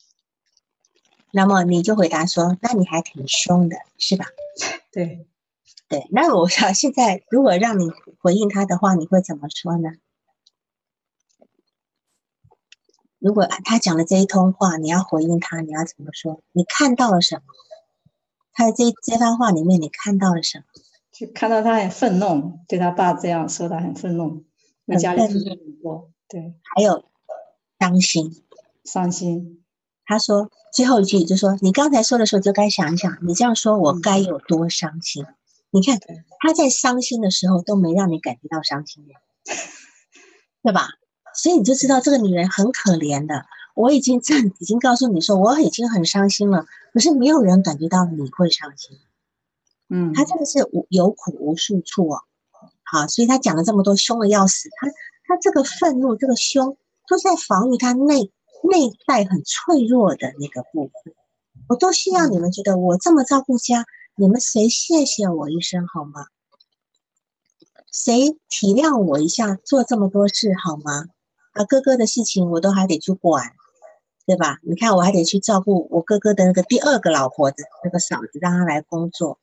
[1.31, 4.25] 那么你就回答说，那你还挺凶的，是吧？
[4.91, 5.27] 对，
[5.87, 6.07] 对。
[6.09, 9.91] 那我想现在如果让你回应他的话，你会怎么说呢？
[13.19, 16.41] 如果他讲了这一通话，你要回应他，你要怎么说？
[16.53, 17.43] 你看到了什么？
[18.51, 20.63] 他的这这番话里面，你看到了什么？
[21.19, 24.45] 就看到他很愤怒，对他爸这样说，他很愤怒，
[24.85, 27.03] 那家里很愤付出很多，对，还有
[27.77, 28.41] 伤心。
[28.85, 29.61] 伤心。
[30.05, 35.25] 他说最后一句就说：“你刚才说的时候就该想一想，你这样说我嗯该有多伤心。
[35.71, 35.99] 你看
[36.39, 39.05] 他在伤心的时候都没让你感觉到伤心，
[40.63, 40.87] 对吧？
[41.35, 43.45] 所以你就知道这个女人很可怜的。
[43.75, 48.97] 我已经这已经告诉你说我已经很伤心了，可是没有人感觉到你会伤心。
[49.89, 52.21] 嗯，他真的是无有苦无处处哦。
[52.83, 54.69] 好，所以他讲了这么多，凶的要死。
[54.77, 54.87] 他
[55.27, 56.77] 他这个愤怒，这个凶，
[57.07, 58.31] 都在防御他内
[58.63, 61.13] 内在很脆弱的那个部分。
[61.67, 63.85] 我都希望你们觉得我这么照顾家，
[64.15, 66.27] 你们谁谢谢我一声好吗？
[67.91, 71.05] 谁体谅我一下，做这么多事好吗？
[71.53, 73.51] 啊，哥哥的事情我都还得去管，
[74.25, 74.59] 对吧？
[74.63, 79.39] 你看我还得去照顾我哥哥的那个第二个老婆的那个嫂子，让她来工作。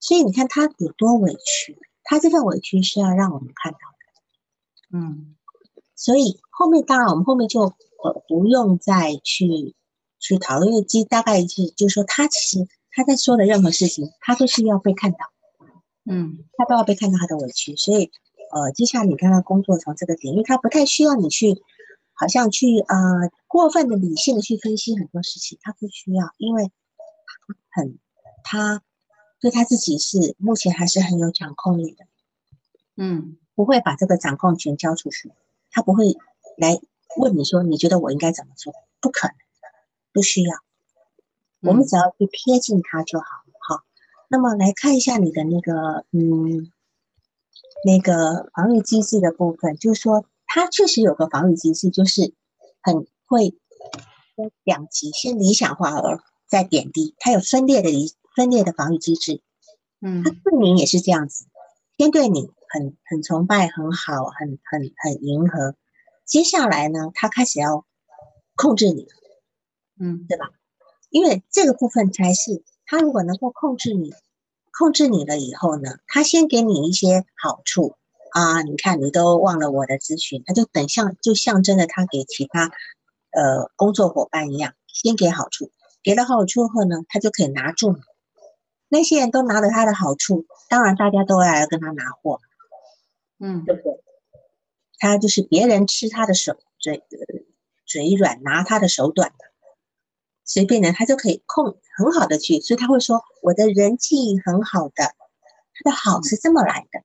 [0.00, 4.98] 所以你看他有多委屈，他这份委屈是要让我们看到的。
[4.98, 5.36] 嗯
[5.94, 9.74] 所以后面当然我们后面就呃不用再去
[10.18, 15.18] 去讨论，因为大概是就是说他其实他在说的任何事情，他都是要被看到，
[16.10, 17.76] 嗯他都要被看到他的委屈。
[17.76, 18.10] 所以
[18.50, 21.62] 呃，接下来你看他工作从这个点，因为他不太需要你去
[22.14, 22.96] 好像去呃
[23.46, 27.98] 过分的理性的去分析很多事情，他不需要，因为他很
[28.42, 28.82] 他
[29.40, 32.06] 对他自己是目前还是很有掌控力的。
[32.96, 35.32] 嗯不会把这个掌控权交出去，
[35.70, 36.16] 他不会
[36.56, 36.80] 来
[37.16, 39.34] 问你说你觉得我应该怎么做，不可能，
[40.12, 40.56] 不需要，
[41.60, 43.26] 我们嗯只要去贴近他就好。
[43.68, 43.84] 好，
[44.28, 46.70] 那么来看一下你的那个嗯
[47.84, 52.32] 那个防御机制的部分，就是说他确实有个防御机制，就是
[52.82, 53.54] 很会
[54.36, 59.42] 分两极，先理想化而再贬低，他有分裂的理分裂的防御机制。
[60.00, 61.44] 嗯他对你也是这样子，
[61.98, 65.74] 先对你很很崇拜、很好、很很很迎合，
[66.24, 67.84] 接下来呢，他开始要
[68.56, 69.06] 控制你，
[70.00, 70.50] 嗯对吧
[71.10, 74.14] 因为这个部分才是他如果能够控制你，
[74.78, 77.96] 控制你了以后呢，他先给你一些好处
[78.32, 82.70] 啊，你看你都忘了我的咨询，他就等象就象征着他给其他
[83.32, 85.70] 呃工作伙伴一样，先给好处，
[86.02, 87.98] 给了好处后呢，他就可以拿住你。
[88.90, 92.40] 那些人都拿了他的好处，当然大家都要来跟他拿货，
[93.38, 94.02] 嗯，对不对？
[94.98, 97.02] 他就是别人吃他的手嘴
[97.86, 99.46] 嘴软，拿他的手短的。
[100.44, 107.04] 随便的，他就可以控很好的去，所以他会说我的人际很好的，他的好是这么来的，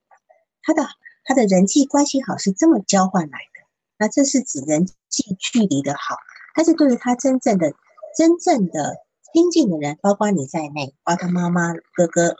[0.63, 0.83] 他的
[1.23, 3.67] 他的人际关系好是这么交换来的，
[3.99, 6.17] 那这是指人际距离的好，
[6.55, 7.71] 但是对于他真正的
[8.17, 9.04] 真正的
[9.35, 12.37] 亲近的人，包括你在内，包括妈妈、哥哥、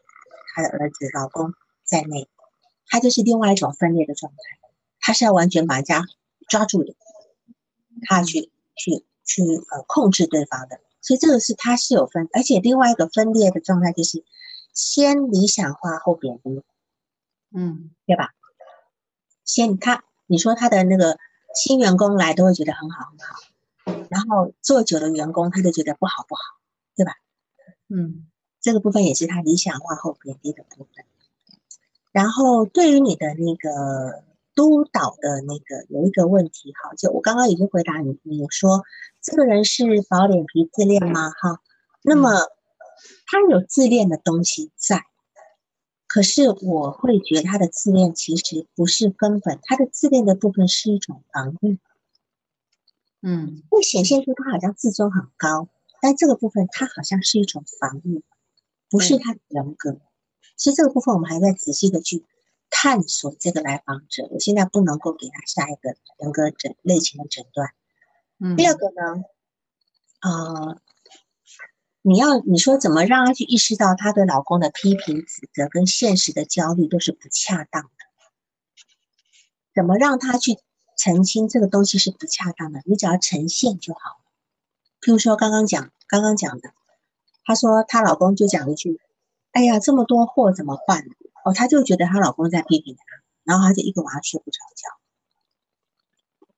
[0.53, 2.29] 他的儿子、老公在内，
[2.87, 4.37] 他就是另外一种分裂的状态，
[5.01, 6.05] 他是要完全把人家
[6.47, 6.95] 抓住的，
[8.03, 10.79] 他去去去呃控制对方的。
[11.01, 14.23] 所以这个是他是有分，而且另外一个分裂的状态就是
[14.71, 16.63] 先理想化后贬低，
[17.53, 18.29] 嗯，对吧？
[19.43, 21.17] 先他你说他的那个
[21.53, 26.41] 新员工来都会觉得很好很好，然后做久的员工他就觉得不好不好，
[26.95, 27.13] 对吧？
[27.89, 28.27] 嗯，
[28.61, 31.05] 这个部分也是他理想化后贬低的部分。
[32.11, 34.23] 然后对于你的那个。
[34.57, 38.85] 督导的那个有一个问题，哈，就我刚刚已经回答你，你说
[39.21, 41.29] 这个人是薄脸皮自恋吗？
[41.29, 41.59] 哈，
[42.01, 42.31] 那么
[43.27, 45.03] 他有自恋的东西在，
[46.07, 51.77] 可是我会觉得他的自恋其实不是根本，他的自恋的部分是一种防御，
[53.21, 55.67] 嗯，会显现出他好像自尊很高，
[56.05, 58.23] 但这个部分它好像是一种防御，
[58.91, 59.99] 不是他的人格，
[60.55, 62.23] 其实这个部分我们还在仔细的去。
[62.71, 67.69] 探索这个来访者，我现在不能够给他下一个人格诊类型的诊断。
[68.39, 69.23] 嗯，第二个呢，
[70.21, 70.81] 呃，
[72.01, 77.89] 你要你说怎么让他去意识到他对老公的批评、指责跟现实的焦虑都是不恰当的？
[79.73, 80.57] 怎么让他去
[80.97, 82.81] 澄清这个东西是不恰当的？
[82.85, 84.25] 你只要呈现就好了。
[84.99, 86.73] 譬如说刚刚讲刚刚讲的，
[87.43, 88.99] 她说她老公就讲一句
[89.51, 91.05] ：“哎呀，这么多货怎么办？”
[91.45, 93.03] 哦，她就觉得她老公在批评她，
[93.43, 94.89] 然后她就一个晚上睡不着觉。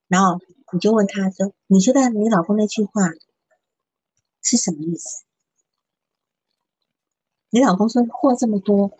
[0.07, 0.39] 然后
[0.71, 3.09] 你就问她说：“你觉得你老公那句话
[4.41, 5.23] 是什么意思？”
[7.49, 8.91] 你老公说货这么多，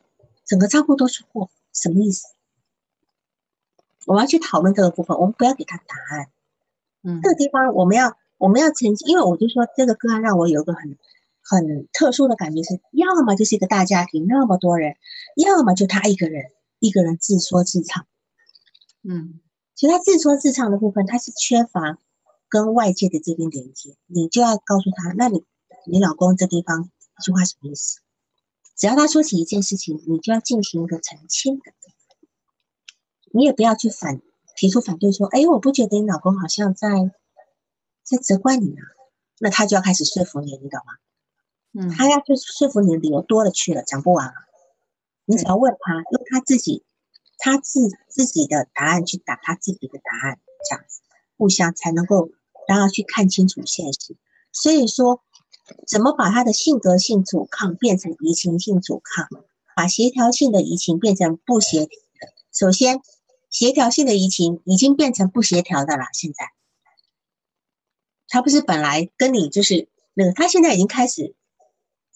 [0.46, 2.28] 整个仓库都是货，什么意思？
[4.06, 6.32] 我们要去讨论这个部分，我们不要给他答案。
[7.04, 10.98] 嗯，这个地方我们要我们要澄清，因为我就说这个个案让我有一个很。
[11.50, 14.98] 很特殊的感觉是，要么就是一个大家庭，那么多人，
[15.38, 18.06] 要么就他一个人，一个人自说自唱。
[19.02, 19.40] 嗯，
[19.74, 22.00] 其实他自说自唱的部分，他是缺乏
[22.50, 23.96] 跟外界的这边连接。
[24.08, 25.46] 你就要告诉他，那你
[25.90, 28.02] 你老公这地方一句话什么意思？
[28.76, 31.72] 只要他说起一件事情，你就要进行一个澄清的。
[33.32, 34.22] 你也不要去反
[34.58, 36.90] 提出反对，说，哎，我不觉得你老公好像在
[38.08, 38.82] 在责怪你啊。
[39.40, 40.94] 那他就要开始说服你，你懂吗？
[41.74, 44.34] 嗯他要去说服你的理由多了去了，讲不完啊！
[45.26, 46.84] 你只要问他，用他自己
[47.38, 51.02] 他自自己的答案去打他自己的答案，这样子
[51.38, 52.32] 互相才能够
[52.68, 54.16] 让他去看清楚现实。
[54.52, 55.22] 所以说，
[55.86, 59.28] 怎么把他的性格性阻抗变成移情性阻抗，
[59.76, 62.34] 把协调性的移情变成不协调的？
[62.52, 63.02] 首先，
[63.52, 66.06] 协调性的移情已经变成不协调的了。
[66.14, 66.46] 现在，
[68.28, 71.36] 他不是本来跟你就是那个，他现在已经开始。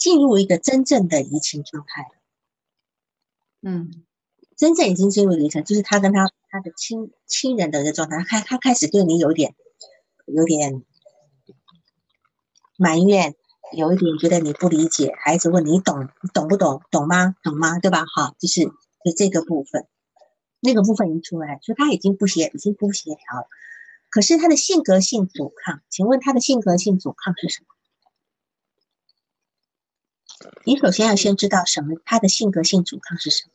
[0.02, 2.10] 进入一个真正的移情状态了，
[3.62, 4.04] 嗯，
[4.58, 9.54] 真正已经进入离情，就是他跟他他的亲亲人的一个状态，他他开始对你有点
[10.26, 10.84] 有点
[12.80, 13.36] 埋怨，
[13.78, 17.36] 有一点觉得你不理解，孩子问你懂你懂不懂，懂吗？
[17.44, 17.78] 懂吗？
[17.78, 18.04] 对吧？
[18.12, 19.86] 好，就是就这个部分，
[20.62, 23.48] 那个部分已经出来，所以他已经不协已经不协调了。
[24.12, 27.68] 可是他的性格性阻抗，请问他的性格性阻抗是什么？
[30.66, 33.54] 你首先要先知道什么，他的性格性阻抗是什么？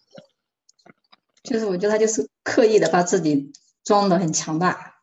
[1.43, 3.53] 就是我觉得他就是刻意的把自己
[3.85, 4.97] 装的很强大，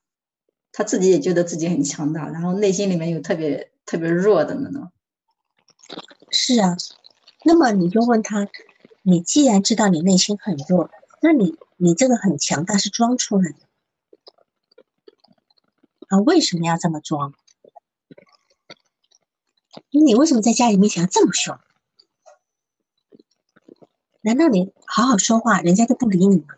[0.72, 4.92] 他自己也觉得自己很强大，然后内心里面有特别特别弱的那种。
[6.32, 6.76] 是啊，
[7.46, 8.48] 那么你就问他，
[9.04, 10.90] 你既然知道你内心很弱，
[11.22, 13.60] 那你你这个很强大是装出来的
[16.10, 16.20] 啊？
[16.20, 17.34] 为什么要这么装？
[19.90, 21.58] 你为什么在家里面想要这么凶？
[24.22, 26.56] 难道你好好说话，人家就不理你吗？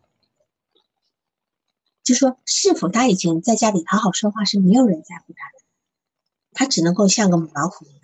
[2.04, 5.64] 就说是否他以前在家里好好说话是没有人在乎他的，
[6.52, 8.02] 他只能够像个母老虎一样。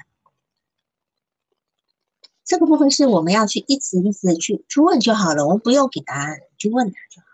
[2.44, 7.28] 这个部分是我们要去一直一直的去去问就好了，我们不用给答案，去问他就好。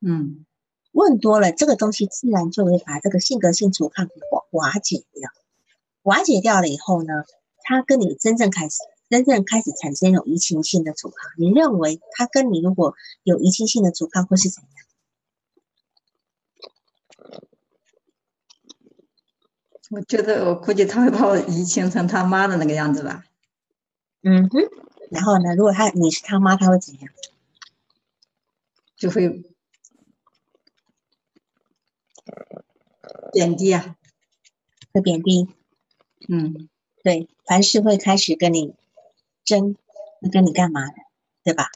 [0.00, 0.46] 嗯，
[0.94, 5.28] 问多了，这个东西自然就会把这个性格性阻抗瓦瓦解掉。
[6.02, 7.24] 瓦解掉了以后呢，
[7.62, 8.78] 他跟你真正开始
[9.10, 11.32] 真正开始产生有移情性的阻抗。
[11.36, 14.70] 你认为他跟你如果有移情性的阻抗会是怎样？
[19.90, 23.24] 我觉得我估计他会把我移情成他妈的那个样子吧。
[24.22, 24.60] 嗯哼，
[25.10, 27.10] 然后呢，如果他你是他妈，他会怎样？
[28.96, 29.44] 就会
[33.34, 33.96] 贬低啊，
[34.92, 35.48] 会贬低。
[36.28, 36.68] 嗯，
[37.02, 38.74] 对，凡事会开始跟你
[39.44, 39.74] 争，
[40.22, 40.94] 会跟你干嘛的，
[41.42, 41.68] 对吧？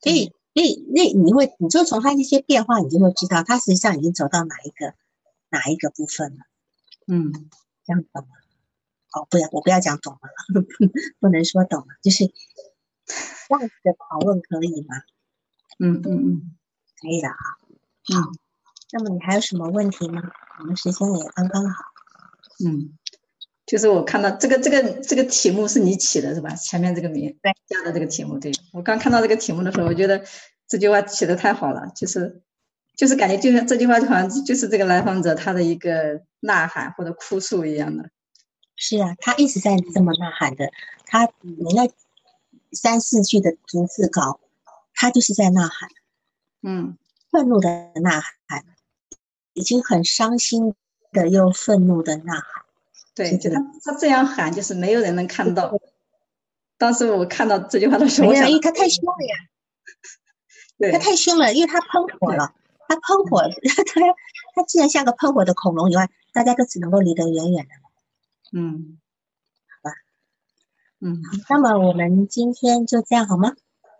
[0.00, 4.94] 所以，所以那你会，你就从他一些变化，你就会知道他实际上已经走到哪一个
[5.48, 6.44] 哪一个部分了。
[7.08, 7.32] 嗯，
[7.84, 8.28] 这样懂吗？
[9.14, 10.62] 哦，不要，我不要讲懂了，
[11.18, 12.26] 不能说懂了，就是
[13.48, 14.96] 这样子的讨论可以吗？
[15.80, 16.56] 嗯嗯嗯，
[17.00, 17.36] 可以的啊。
[18.14, 18.38] 嗯，
[18.90, 20.22] 那么你还有什么问题吗？
[20.60, 21.84] 我们时间也刚刚好。
[22.64, 22.96] 嗯，
[23.66, 26.50] 就是我看到这个这个这个题目是你起的是吧？
[26.54, 30.24] 前面这个名对加的这个题目，对我刚看到这个题目的时候，我觉得
[30.66, 32.42] 这句话起的太好了，就是
[32.96, 38.10] 就是感觉就像这句话就好像就是这个来访者他的一个呐喊或者哭诉一样的。
[38.74, 40.70] 是啊，他一直在这么呐喊的，
[41.04, 41.88] 他你那
[42.72, 44.40] 三四句的逐字稿，
[44.94, 45.90] 他就是在呐喊，
[46.62, 46.96] 嗯
[47.30, 47.68] 愤怒的
[48.02, 48.64] 呐喊，
[49.58, 50.74] 已经很伤心
[51.12, 52.64] 的又愤怒的呐喊。
[53.14, 55.78] 对，就他他这样喊，就是没有人能看到。
[56.78, 59.34] 当时我看到这句话的时候，我想因为他太凶了呀，
[60.78, 62.54] 对他太凶了，因为他喷火了，
[62.86, 63.82] 他喷火，他
[64.54, 67.70] 他既然像个喷火的恐龙以外，大家都只能够离得远远的。
[68.52, 68.98] 嗯，
[69.82, 69.96] 好吧，
[71.00, 73.54] 嗯那么我们今天就这样好吗？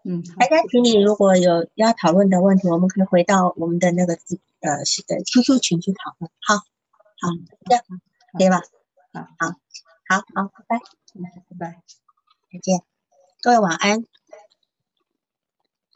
[0.05, 4.15] 嗯，大家群里如果有要讨论的问题，我们可以回到我们的那个
[4.61, 6.31] 呃是呃 QQ 群去讨论。
[6.41, 7.29] 好，好，
[7.67, 7.85] 这样
[8.39, 8.63] 可以吧？
[9.13, 9.55] 好好，
[10.09, 10.81] 好，好，拜拜，
[11.51, 11.83] 拜拜。
[12.53, 12.81] 再见，
[13.43, 14.18] 各位晚安。